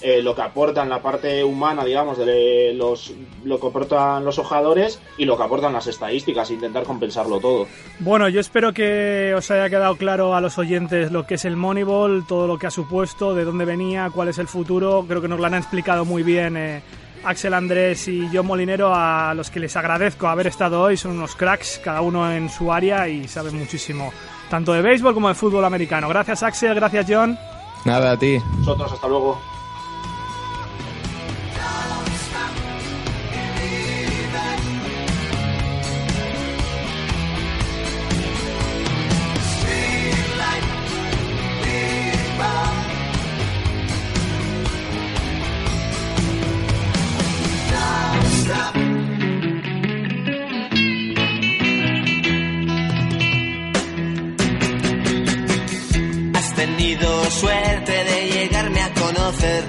eh, 0.00 0.22
lo 0.22 0.34
que 0.34 0.42
aportan 0.42 0.88
la 0.88 1.02
parte 1.02 1.42
humana, 1.42 1.84
digamos, 1.84 2.18
de 2.18 2.72
los, 2.72 3.12
lo 3.44 3.58
que 3.58 3.66
aportan 3.66 4.24
los 4.24 4.38
ojadores 4.38 5.00
y 5.16 5.24
lo 5.24 5.36
que 5.36 5.42
aportan 5.42 5.72
las 5.72 5.88
estadísticas, 5.88 6.52
intentar 6.52 6.84
compensarlo 6.84 7.40
todo. 7.40 7.66
Bueno, 7.98 8.28
yo 8.28 8.38
espero 8.38 8.72
que 8.72 9.34
os 9.36 9.50
haya 9.50 9.68
quedado 9.68 9.96
claro 9.96 10.36
a 10.36 10.40
los 10.40 10.56
oyentes 10.56 11.10
lo 11.10 11.26
que 11.26 11.34
es 11.34 11.44
el 11.44 11.56
Moneyball, 11.56 12.24
todo 12.28 12.46
lo 12.46 12.58
que 12.58 12.68
ha 12.68 12.70
supuesto, 12.70 13.34
de 13.34 13.44
dónde 13.44 13.64
venía, 13.64 14.10
cuál 14.14 14.28
es 14.28 14.38
el 14.38 14.46
futuro. 14.46 15.04
Creo 15.08 15.20
que 15.20 15.28
nos 15.28 15.40
lo 15.40 15.46
han 15.46 15.54
explicado 15.54 16.04
muy 16.04 16.22
bien. 16.22 16.56
Eh, 16.56 16.80
Axel 17.24 17.52
Andrés 17.52 18.06
y 18.06 18.28
John 18.32 18.46
Molinero, 18.46 18.94
a 18.94 19.34
los 19.34 19.50
que 19.50 19.58
les 19.58 19.76
agradezco 19.76 20.28
haber 20.28 20.46
estado 20.46 20.80
hoy, 20.80 20.96
son 20.96 21.10
unos 21.10 21.34
cracks, 21.34 21.80
cada 21.82 22.02
uno 22.02 22.30
en 22.30 22.48
su 22.48 22.72
área 22.72 23.08
y 23.08 23.26
saben 23.26 23.58
muchísimo 23.58 24.12
tanto 24.48 24.72
de 24.72 24.82
béisbol 24.82 25.14
como 25.14 25.28
de 25.28 25.34
fútbol 25.34 25.64
americano. 25.64 26.08
Gracias 26.08 26.42
Axel, 26.42 26.74
gracias 26.74 27.06
John. 27.08 27.38
Nada, 27.84 28.12
a 28.12 28.16
ti. 28.18 28.38
Nosotros, 28.58 28.92
hasta 28.92 29.08
luego. 29.08 29.38
Suerte 57.30 57.92
de 57.92 58.30
llegarme 58.32 58.80
a 58.80 58.92
conocer. 58.94 59.64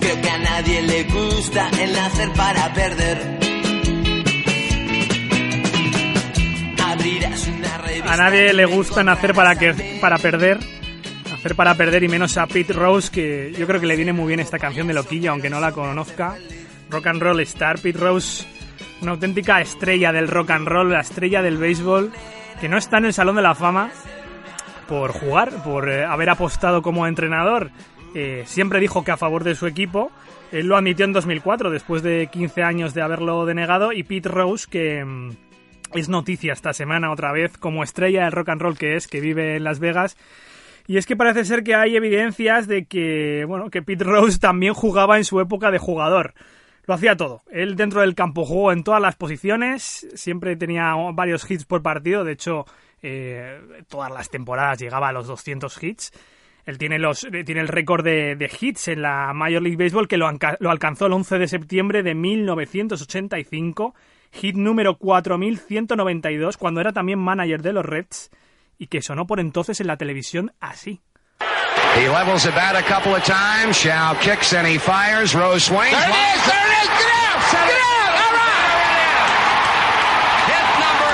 Creo 0.00 0.20
que 0.20 0.30
a 0.30 0.38
nadie 0.38 0.82
le 0.82 1.02
gusta 1.04 1.70
el 1.80 1.92
nacer 1.92 2.32
para 2.32 2.72
perder. 2.74 3.38
A 8.06 8.16
nadie 8.16 8.52
le 8.54 8.64
gusta 8.64 9.04
nacer 9.04 9.34
para, 9.34 9.56
que, 9.56 9.98
para 10.00 10.18
perder. 10.18 10.58
Hacer 11.32 11.54
para 11.54 11.74
perder 11.74 12.02
y 12.02 12.08
menos 12.08 12.36
a 12.38 12.46
Pete 12.46 12.72
Rose, 12.72 13.10
que 13.12 13.52
yo 13.56 13.66
creo 13.66 13.80
que 13.80 13.86
le 13.86 13.96
viene 13.96 14.12
muy 14.12 14.26
bien 14.28 14.40
esta 14.40 14.58
canción 14.58 14.88
de 14.88 14.94
Loquillo, 14.94 15.30
aunque 15.30 15.50
no 15.50 15.60
la 15.60 15.72
conozca. 15.72 16.36
Rock 16.90 17.06
and 17.06 17.22
Roll 17.22 17.40
Star, 17.40 17.78
Pete 17.78 17.98
Rose, 17.98 18.44
una 19.02 19.12
auténtica 19.12 19.60
estrella 19.60 20.10
del 20.10 20.26
rock 20.26 20.50
and 20.50 20.66
roll, 20.66 20.90
la 20.90 21.00
estrella 21.00 21.42
del 21.42 21.58
béisbol 21.58 22.10
que 22.60 22.68
no 22.68 22.76
está 22.76 22.98
en 22.98 23.04
el 23.04 23.12
Salón 23.12 23.36
de 23.36 23.42
la 23.42 23.54
Fama 23.54 23.90
por 24.88 25.12
jugar, 25.12 25.62
por 25.62 25.88
eh, 25.88 26.04
haber 26.04 26.30
apostado 26.30 26.82
como 26.82 27.06
entrenador. 27.06 27.70
Eh, 28.14 28.42
siempre 28.46 28.80
dijo 28.80 29.04
que 29.04 29.12
a 29.12 29.16
favor 29.16 29.44
de 29.44 29.54
su 29.54 29.66
equipo. 29.66 30.10
Él 30.50 30.66
lo 30.66 30.76
admitió 30.76 31.04
en 31.04 31.12
2004, 31.12 31.70
después 31.70 32.02
de 32.02 32.28
15 32.32 32.62
años 32.62 32.94
de 32.94 33.02
haberlo 33.02 33.46
denegado. 33.46 33.92
Y 33.92 34.02
Pete 34.02 34.28
Rose, 34.28 34.66
que 34.68 35.04
mm, 35.04 35.30
es 35.94 36.08
noticia 36.08 36.52
esta 36.52 36.72
semana 36.72 37.12
otra 37.12 37.32
vez, 37.32 37.56
como 37.58 37.84
estrella 37.84 38.24
del 38.24 38.32
rock 38.32 38.48
and 38.48 38.62
roll 38.62 38.78
que 38.78 38.96
es, 38.96 39.06
que 39.06 39.20
vive 39.20 39.56
en 39.56 39.64
Las 39.64 39.78
Vegas. 39.78 40.16
Y 40.86 40.96
es 40.96 41.06
que 41.06 41.16
parece 41.16 41.44
ser 41.44 41.62
que 41.62 41.74
hay 41.74 41.96
evidencias 41.96 42.66
de 42.66 42.86
que, 42.86 43.44
bueno, 43.46 43.70
que 43.70 43.82
Pete 43.82 44.04
Rose 44.04 44.38
también 44.38 44.74
jugaba 44.74 45.18
en 45.18 45.24
su 45.24 45.38
época 45.38 45.70
de 45.70 45.78
jugador 45.78 46.34
lo 46.88 46.94
hacía 46.94 47.16
todo. 47.16 47.42
Él 47.50 47.76
dentro 47.76 48.00
del 48.00 48.14
campo 48.14 48.46
jugó 48.46 48.72
en 48.72 48.82
todas 48.82 49.00
las 49.00 49.14
posiciones, 49.14 50.08
siempre 50.14 50.56
tenía 50.56 50.94
varios 51.12 51.48
hits 51.48 51.66
por 51.66 51.82
partido, 51.82 52.24
de 52.24 52.32
hecho, 52.32 52.64
eh, 53.02 53.60
todas 53.88 54.10
las 54.10 54.30
temporadas 54.30 54.78
llegaba 54.78 55.10
a 55.10 55.12
los 55.12 55.26
200 55.26 55.82
hits. 55.82 56.12
Él 56.64 56.78
tiene, 56.78 56.98
los, 56.98 57.24
eh, 57.24 57.44
tiene 57.44 57.60
el 57.60 57.68
récord 57.68 58.02
de, 58.02 58.50
hits 58.58 58.88
en 58.88 59.02
la 59.02 59.34
Major 59.34 59.60
League 59.60 59.76
Baseball 59.76 60.08
que 60.08 60.16
lo, 60.16 60.30
lo 60.60 60.70
alcanzó 60.70 61.06
el 61.06 61.12
11 61.12 61.38
de 61.38 61.48
septiembre 61.48 62.02
de 62.02 62.14
1985, 62.14 63.94
hit 64.32 64.56
número 64.56 64.96
4192, 64.96 66.56
cuando 66.56 66.80
era 66.80 66.94
también 66.94 67.18
manager 67.18 67.60
de 67.60 67.74
los 67.74 67.84
Reds, 67.84 68.30
y 68.78 68.86
que 68.86 69.02
sonó 69.02 69.26
por 69.26 69.40
entonces 69.40 69.78
en 69.82 69.88
la 69.88 69.98
televisión 69.98 70.52
así. 70.58 71.02
He 71.96 72.08
levels 72.08 72.44
the 72.44 72.50
bat 72.52 72.76
a 72.76 72.82
couple 72.82 73.14
of 73.14 73.24
times. 73.24 73.76
Shao 73.76 74.14
kicks 74.14 74.52
and 74.52 74.66
he 74.66 74.78
fires. 74.78 75.34
Rose 75.34 75.64
swings. 75.64 75.90
There 75.90 76.08
it 76.08 76.14
is! 76.34 76.46
There 76.46 76.66
it 76.66 76.72
is! 76.82 76.88
Get 76.88 77.10
out! 77.10 77.40
Get 77.52 77.80
out! 77.82 78.12
All 78.22 78.32
right! 78.38 79.30
Hit 80.50 80.66
number 80.84 81.10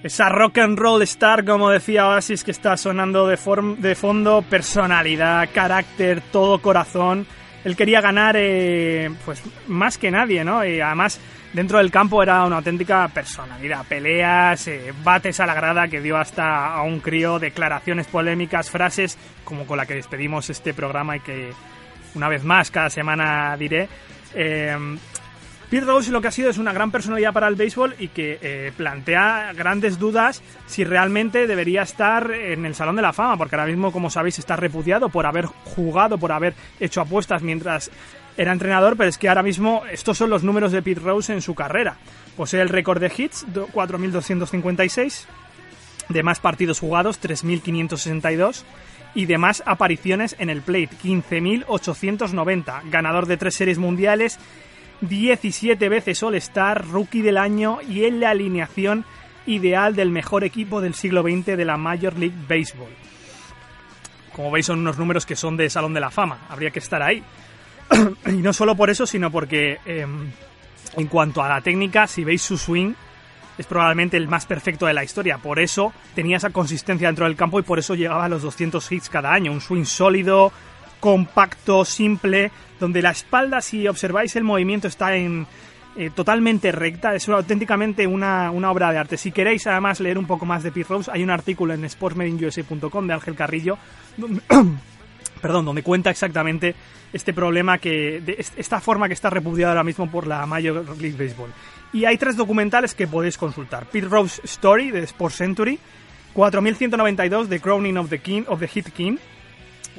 4192. 0.00 0.06
Esa 0.06 0.28
rock 0.28 0.58
and 0.58 0.78
roll 0.78 1.02
star, 1.02 1.44
como 1.44 1.70
decía 1.70 2.06
Oasis, 2.08 2.44
que 2.44 2.50
está 2.50 2.76
sonando 2.76 3.26
de, 3.26 3.36
de 3.78 3.94
fondo, 3.94 4.42
personalidad, 4.42 5.48
carácter, 5.52 6.20
todo 6.30 6.60
corazón. 6.60 7.26
Él 7.64 7.76
quería 7.76 8.00
ganar 8.00 8.36
eh, 8.38 9.10
pues 9.24 9.42
más 9.68 9.98
que 9.98 10.10
nadie, 10.10 10.44
¿no? 10.44 10.64
Y 10.64 10.80
además 10.80 11.18
dentro 11.52 11.78
del 11.78 11.90
campo 11.90 12.22
era 12.22 12.44
una 12.44 12.56
auténtica 12.56 13.08
personalidad, 13.08 13.86
peleas, 13.86 14.68
eh, 14.68 14.92
bates 15.02 15.40
a 15.40 15.46
la 15.46 15.54
grada 15.54 15.88
que 15.88 16.00
dio 16.00 16.16
hasta 16.16 16.74
a 16.74 16.82
un 16.82 17.00
crío, 17.00 17.38
declaraciones 17.38 18.06
polémicas, 18.06 18.70
frases 18.70 19.16
como 19.44 19.66
con 19.66 19.78
la 19.78 19.86
que 19.86 19.94
despedimos 19.94 20.50
este 20.50 20.74
programa 20.74 21.16
y 21.16 21.20
que 21.20 21.50
una 22.14 22.28
vez 22.28 22.44
más 22.44 22.70
cada 22.70 22.90
semana 22.90 23.56
diré. 23.56 23.88
Eh, 24.34 24.76
Pete 25.74 25.86
Rose 25.86 26.12
lo 26.12 26.20
que 26.20 26.28
ha 26.28 26.30
sido 26.30 26.50
es 26.50 26.58
una 26.58 26.72
gran 26.72 26.92
personalidad 26.92 27.32
para 27.32 27.48
el 27.48 27.56
béisbol 27.56 27.96
y 27.98 28.06
que 28.06 28.38
eh, 28.40 28.70
plantea 28.76 29.52
grandes 29.54 29.98
dudas 29.98 30.40
si 30.68 30.84
realmente 30.84 31.48
debería 31.48 31.82
estar 31.82 32.30
en 32.30 32.64
el 32.64 32.76
Salón 32.76 32.94
de 32.94 33.02
la 33.02 33.12
Fama, 33.12 33.36
porque 33.36 33.56
ahora 33.56 33.66
mismo, 33.66 33.90
como 33.90 34.08
sabéis, 34.08 34.38
está 34.38 34.54
repudiado 34.54 35.08
por 35.08 35.26
haber 35.26 35.46
jugado, 35.46 36.16
por 36.16 36.30
haber 36.30 36.54
hecho 36.78 37.00
apuestas 37.00 37.42
mientras 37.42 37.90
era 38.36 38.52
entrenador, 38.52 38.96
pero 38.96 39.08
es 39.08 39.18
que 39.18 39.28
ahora 39.28 39.42
mismo 39.42 39.82
estos 39.90 40.16
son 40.16 40.30
los 40.30 40.44
números 40.44 40.70
de 40.70 40.80
Pete 40.80 41.00
Rose 41.00 41.32
en 41.32 41.42
su 41.42 41.56
carrera. 41.56 41.96
Posee 42.36 42.60
el 42.60 42.68
récord 42.68 43.00
de 43.00 43.10
hits, 43.12 43.44
4.256, 43.52 45.24
de 46.08 46.22
más 46.22 46.38
partidos 46.38 46.78
jugados, 46.78 47.20
3.562 47.20 48.62
y 49.16 49.26
de 49.26 49.38
más 49.38 49.60
apariciones 49.66 50.36
en 50.38 50.50
el 50.50 50.62
plate, 50.62 50.90
15.890, 51.02 52.90
ganador 52.90 53.26
de 53.26 53.36
tres 53.36 53.56
series 53.56 53.78
mundiales 53.78 54.38
17 55.00 55.88
veces 55.88 56.22
All-Star, 56.22 56.86
Rookie 56.86 57.22
del 57.22 57.36
Año 57.36 57.78
y 57.88 58.04
en 58.04 58.20
la 58.20 58.30
alineación 58.30 59.04
ideal 59.46 59.94
del 59.94 60.10
mejor 60.10 60.44
equipo 60.44 60.80
del 60.80 60.94
siglo 60.94 61.22
XX 61.22 61.56
de 61.56 61.64
la 61.64 61.76
Major 61.76 62.18
League 62.18 62.36
Baseball. 62.48 62.90
Como 64.32 64.50
veis 64.50 64.66
son 64.66 64.80
unos 64.80 64.98
números 64.98 65.26
que 65.26 65.36
son 65.36 65.56
de 65.56 65.70
Salón 65.70 65.94
de 65.94 66.00
la 66.00 66.10
Fama, 66.10 66.38
habría 66.48 66.70
que 66.70 66.78
estar 66.78 67.02
ahí. 67.02 67.22
y 68.26 68.36
no 68.36 68.52
solo 68.52 68.74
por 68.74 68.90
eso, 68.90 69.06
sino 69.06 69.30
porque 69.30 69.78
em, 69.84 70.30
en 70.96 71.06
cuanto 71.06 71.42
a 71.42 71.48
la 71.48 71.60
técnica, 71.60 72.06
si 72.06 72.24
veis 72.24 72.42
su 72.42 72.56
swing, 72.56 72.94
es 73.56 73.66
probablemente 73.66 74.16
el 74.16 74.28
más 74.28 74.46
perfecto 74.46 74.86
de 74.86 74.94
la 74.94 75.04
historia. 75.04 75.38
Por 75.38 75.60
eso 75.60 75.92
tenía 76.14 76.38
esa 76.38 76.50
consistencia 76.50 77.08
dentro 77.08 77.26
del 77.26 77.36
campo 77.36 77.60
y 77.60 77.62
por 77.62 77.78
eso 77.78 77.94
llegaba 77.94 78.24
a 78.24 78.28
los 78.28 78.42
200 78.42 78.90
hits 78.90 79.08
cada 79.08 79.32
año. 79.32 79.52
Un 79.52 79.60
swing 79.60 79.84
sólido, 79.84 80.52
compacto, 81.04 81.84
simple, 81.84 82.50
donde 82.80 83.02
la 83.02 83.10
espalda, 83.10 83.60
si 83.60 83.86
observáis 83.86 84.36
el 84.36 84.42
movimiento, 84.42 84.88
está 84.88 85.14
en 85.14 85.46
eh, 85.96 86.08
totalmente 86.08 86.72
recta. 86.72 87.14
Es 87.14 87.28
auténticamente 87.28 88.06
una, 88.06 88.50
obra 88.50 88.90
de 88.90 88.96
arte. 88.96 89.18
Si 89.18 89.30
queréis 89.30 89.66
además 89.66 90.00
leer 90.00 90.16
un 90.16 90.26
poco 90.26 90.46
más 90.46 90.62
de 90.62 90.72
Pete 90.72 90.88
Rose, 90.88 91.10
hay 91.12 91.22
un 91.22 91.28
artículo 91.28 91.74
en 91.74 91.84
sportsmedinUSA.com 91.84 93.06
de 93.06 93.12
Ángel 93.12 93.34
Carrillo, 93.34 93.76
donde, 94.16 94.40
perdón, 95.42 95.66
donde 95.66 95.82
cuenta 95.82 96.08
exactamente 96.08 96.74
este 97.12 97.34
problema 97.34 97.76
que, 97.76 98.22
de 98.22 98.42
esta 98.56 98.80
forma 98.80 99.06
que 99.06 99.12
está 99.12 99.28
repudiada 99.28 99.72
ahora 99.72 99.84
mismo 99.84 100.10
por 100.10 100.26
la 100.26 100.46
Major 100.46 100.86
League 100.98 101.22
Baseball. 101.22 101.52
Y 101.92 102.06
hay 102.06 102.16
tres 102.16 102.34
documentales 102.34 102.94
que 102.94 103.06
podéis 103.06 103.36
consultar. 103.36 103.84
Pete 103.90 104.08
Rose 104.08 104.40
Story 104.44 104.90
de 104.90 105.00
Sports 105.00 105.36
Century, 105.36 105.78
4192 106.32 107.50
The 107.50 107.60
Crowning 107.60 107.98
of 107.98 108.08
the 108.08 108.20
King 108.20 108.44
of 108.48 108.58
the 108.60 108.68
Hit 108.68 108.88
King, 108.94 109.18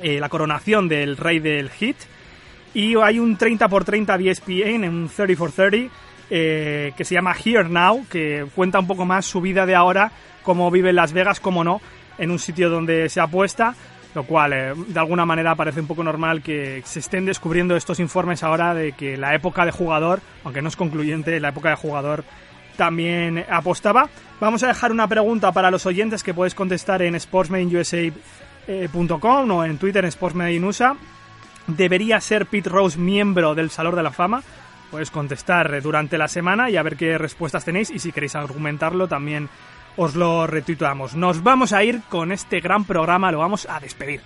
eh, 0.01 0.19
la 0.19 0.29
coronación 0.29 0.87
del 0.87 1.17
rey 1.17 1.39
del 1.39 1.69
hit, 1.69 1.97
y 2.73 2.95
hay 2.97 3.19
un 3.19 3.37
30x30 3.37 4.17
de 4.17 4.29
ESPN, 4.29 4.89
un 4.89 5.09
30x30, 5.09 5.89
eh, 6.29 6.91
que 6.97 7.05
se 7.05 7.15
llama 7.15 7.33
Here 7.33 7.69
Now, 7.69 8.05
que 8.09 8.45
cuenta 8.53 8.79
un 8.79 8.87
poco 8.87 9.05
más 9.05 9.25
su 9.25 9.41
vida 9.41 9.65
de 9.65 9.75
ahora, 9.75 10.11
cómo 10.43 10.69
vive 10.71 10.89
en 10.89 10.95
Las 10.97 11.13
Vegas, 11.13 11.39
cómo 11.39 11.63
no, 11.63 11.81
en 12.17 12.31
un 12.31 12.39
sitio 12.39 12.69
donde 12.69 13.09
se 13.09 13.21
apuesta, 13.21 13.75
lo 14.13 14.23
cual 14.23 14.53
eh, 14.53 14.73
de 14.87 14.99
alguna 14.99 15.25
manera 15.25 15.55
parece 15.55 15.81
un 15.81 15.87
poco 15.87 16.03
normal 16.03 16.41
que 16.41 16.81
se 16.85 16.99
estén 16.99 17.25
descubriendo 17.25 17.75
estos 17.75 17.99
informes 17.99 18.43
ahora 18.43 18.73
de 18.73 18.93
que 18.93 19.17
la 19.17 19.35
época 19.35 19.65
de 19.65 19.71
jugador, 19.71 20.21
aunque 20.43 20.61
no 20.61 20.69
es 20.69 20.75
concluyente, 20.75 21.39
la 21.39 21.49
época 21.49 21.69
de 21.69 21.75
jugador 21.75 22.23
también 22.75 23.45
apostaba. 23.49 24.09
Vamos 24.39 24.63
a 24.63 24.67
dejar 24.67 24.91
una 24.91 25.07
pregunta 25.07 25.51
para 25.51 25.71
los 25.71 25.85
oyentes 25.85 26.23
que 26.23 26.33
podéis 26.33 26.55
contestar 26.55 27.01
en 27.01 27.15
sportsmanusa.com 28.65 29.51
o 29.51 29.63
en 29.63 29.77
Twitter 29.77 30.03
en 30.05 30.11
sportsmedinusa 30.11 30.95
¿Debería 31.67 32.21
ser 32.21 32.45
Pete 32.45 32.69
Rose 32.69 32.99
miembro 32.99 33.55
del 33.55 33.71
Salón 33.71 33.95
de 33.95 34.03
la 34.03 34.11
Fama? 34.11 34.43
Puedes 34.91 35.09
contestar 35.09 35.81
durante 35.81 36.17
la 36.17 36.27
semana 36.27 36.69
y 36.69 36.77
a 36.77 36.83
ver 36.83 36.95
qué 36.95 37.17
respuestas 37.17 37.65
tenéis 37.65 37.89
y 37.89 37.97
si 37.97 38.11
queréis 38.11 38.35
argumentarlo 38.35 39.07
también 39.07 39.49
os 39.97 40.15
lo 40.15 40.45
retuiteamos. 40.45 41.15
Nos 41.15 41.41
vamos 41.41 41.73
a 41.73 41.83
ir 41.83 42.01
con 42.07 42.31
este 42.31 42.59
gran 42.59 42.83
programa, 42.83 43.31
lo 43.31 43.39
vamos 43.39 43.67
a 43.67 43.79
despedir. 43.79 44.21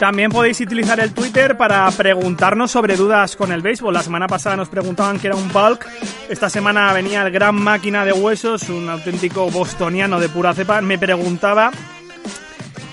También 0.00 0.30
podéis 0.30 0.58
utilizar 0.62 0.98
el 0.98 1.12
Twitter 1.12 1.58
para 1.58 1.88
preguntarnos 1.90 2.70
sobre 2.70 2.96
dudas 2.96 3.36
con 3.36 3.52
el 3.52 3.60
béisbol. 3.60 3.92
La 3.92 4.02
semana 4.02 4.26
pasada 4.26 4.56
nos 4.56 4.70
preguntaban 4.70 5.18
que 5.18 5.26
era 5.26 5.36
un 5.36 5.52
bulk. 5.52 5.86
Esta 6.30 6.48
semana 6.48 6.90
venía 6.94 7.20
el 7.20 7.30
gran 7.30 7.54
máquina 7.54 8.06
de 8.06 8.14
huesos, 8.14 8.70
un 8.70 8.88
auténtico 8.88 9.50
bostoniano 9.50 10.18
de 10.18 10.30
pura 10.30 10.54
cepa. 10.54 10.80
Me 10.80 10.98
preguntaba 10.98 11.70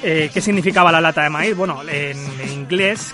eh, 0.03 0.29
qué 0.33 0.41
significaba 0.41 0.91
la 0.91 0.99
lata 0.99 1.23
de 1.23 1.29
maíz. 1.29 1.55
Bueno, 1.55 1.79
en 1.89 2.17
inglés, 2.51 3.13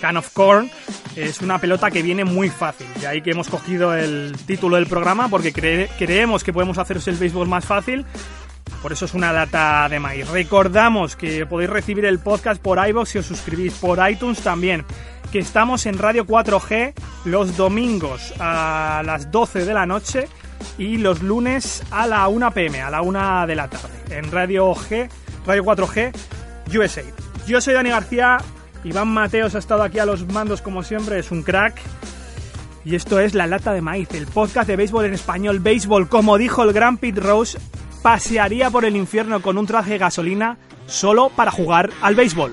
can 0.00 0.16
of 0.16 0.32
corn, 0.32 0.70
es 1.14 1.42
una 1.42 1.58
pelota 1.58 1.90
que 1.90 2.00
viene 2.00 2.24
muy 2.24 2.48
fácil. 2.48 2.86
De 2.98 3.06
ahí 3.08 3.20
que 3.20 3.32
hemos 3.32 3.48
cogido 3.48 3.94
el 3.94 4.34
título 4.46 4.76
del 4.76 4.86
programa 4.86 5.28
porque 5.28 5.52
creemos 5.52 6.42
que 6.42 6.54
podemos 6.54 6.78
haceros 6.78 7.06
el 7.08 7.16
béisbol 7.16 7.46
más 7.46 7.66
fácil 7.66 8.06
por 8.82 8.92
eso 8.92 9.04
es 9.04 9.14
una 9.14 9.32
lata 9.32 9.88
de 9.88 9.98
maíz. 9.98 10.28
Recordamos 10.28 11.16
que 11.16 11.46
podéis 11.46 11.70
recibir 11.70 12.04
el 12.04 12.18
podcast 12.18 12.60
por 12.60 12.78
iVoox 12.86 13.08
si 13.08 13.18
os 13.18 13.26
suscribís, 13.26 13.74
por 13.74 13.98
iTunes 14.08 14.40
también. 14.40 14.84
Que 15.32 15.38
estamos 15.40 15.86
en 15.86 15.98
Radio 15.98 16.26
4G 16.26 16.92
los 17.24 17.56
domingos 17.56 18.32
a 18.38 19.02
las 19.04 19.30
12 19.30 19.64
de 19.64 19.74
la 19.74 19.86
noche 19.86 20.28
y 20.78 20.98
los 20.98 21.22
lunes 21.22 21.82
a 21.90 22.06
la 22.06 22.28
1 22.28 22.50
pm, 22.52 22.82
a 22.82 22.90
la 22.90 23.02
1 23.02 23.46
de 23.46 23.54
la 23.54 23.68
tarde. 23.68 23.88
En 24.10 24.30
Radio 24.30 24.74
G, 24.74 25.08
Radio 25.46 25.64
4G 25.64 26.12
USA. 26.76 27.02
Yo 27.46 27.60
soy 27.60 27.74
Dani 27.74 27.90
García. 27.90 28.38
Iván 28.84 29.08
Mateos 29.08 29.54
ha 29.54 29.58
estado 29.58 29.82
aquí 29.82 29.98
a 29.98 30.06
los 30.06 30.26
mandos 30.26 30.60
como 30.60 30.82
siempre, 30.82 31.18
es 31.18 31.30
un 31.30 31.42
crack. 31.42 31.80
Y 32.84 32.96
esto 32.96 33.18
es 33.18 33.34
La 33.34 33.46
Lata 33.46 33.72
de 33.72 33.80
Maíz, 33.80 34.08
el 34.12 34.26
podcast 34.26 34.68
de 34.68 34.76
béisbol 34.76 35.06
en 35.06 35.14
español, 35.14 35.60
béisbol, 35.60 36.08
como 36.08 36.36
dijo 36.36 36.62
el 36.62 36.74
gran 36.74 36.98
Pete 36.98 37.20
Rose, 37.20 37.58
pasearía 38.04 38.68
por 38.68 38.84
el 38.84 38.96
infierno 38.96 39.40
con 39.40 39.56
un 39.56 39.66
traje 39.66 39.92
de 39.92 39.98
gasolina 39.98 40.58
solo 40.86 41.30
para 41.30 41.50
jugar 41.50 41.88
al 42.02 42.14
béisbol. 42.14 42.52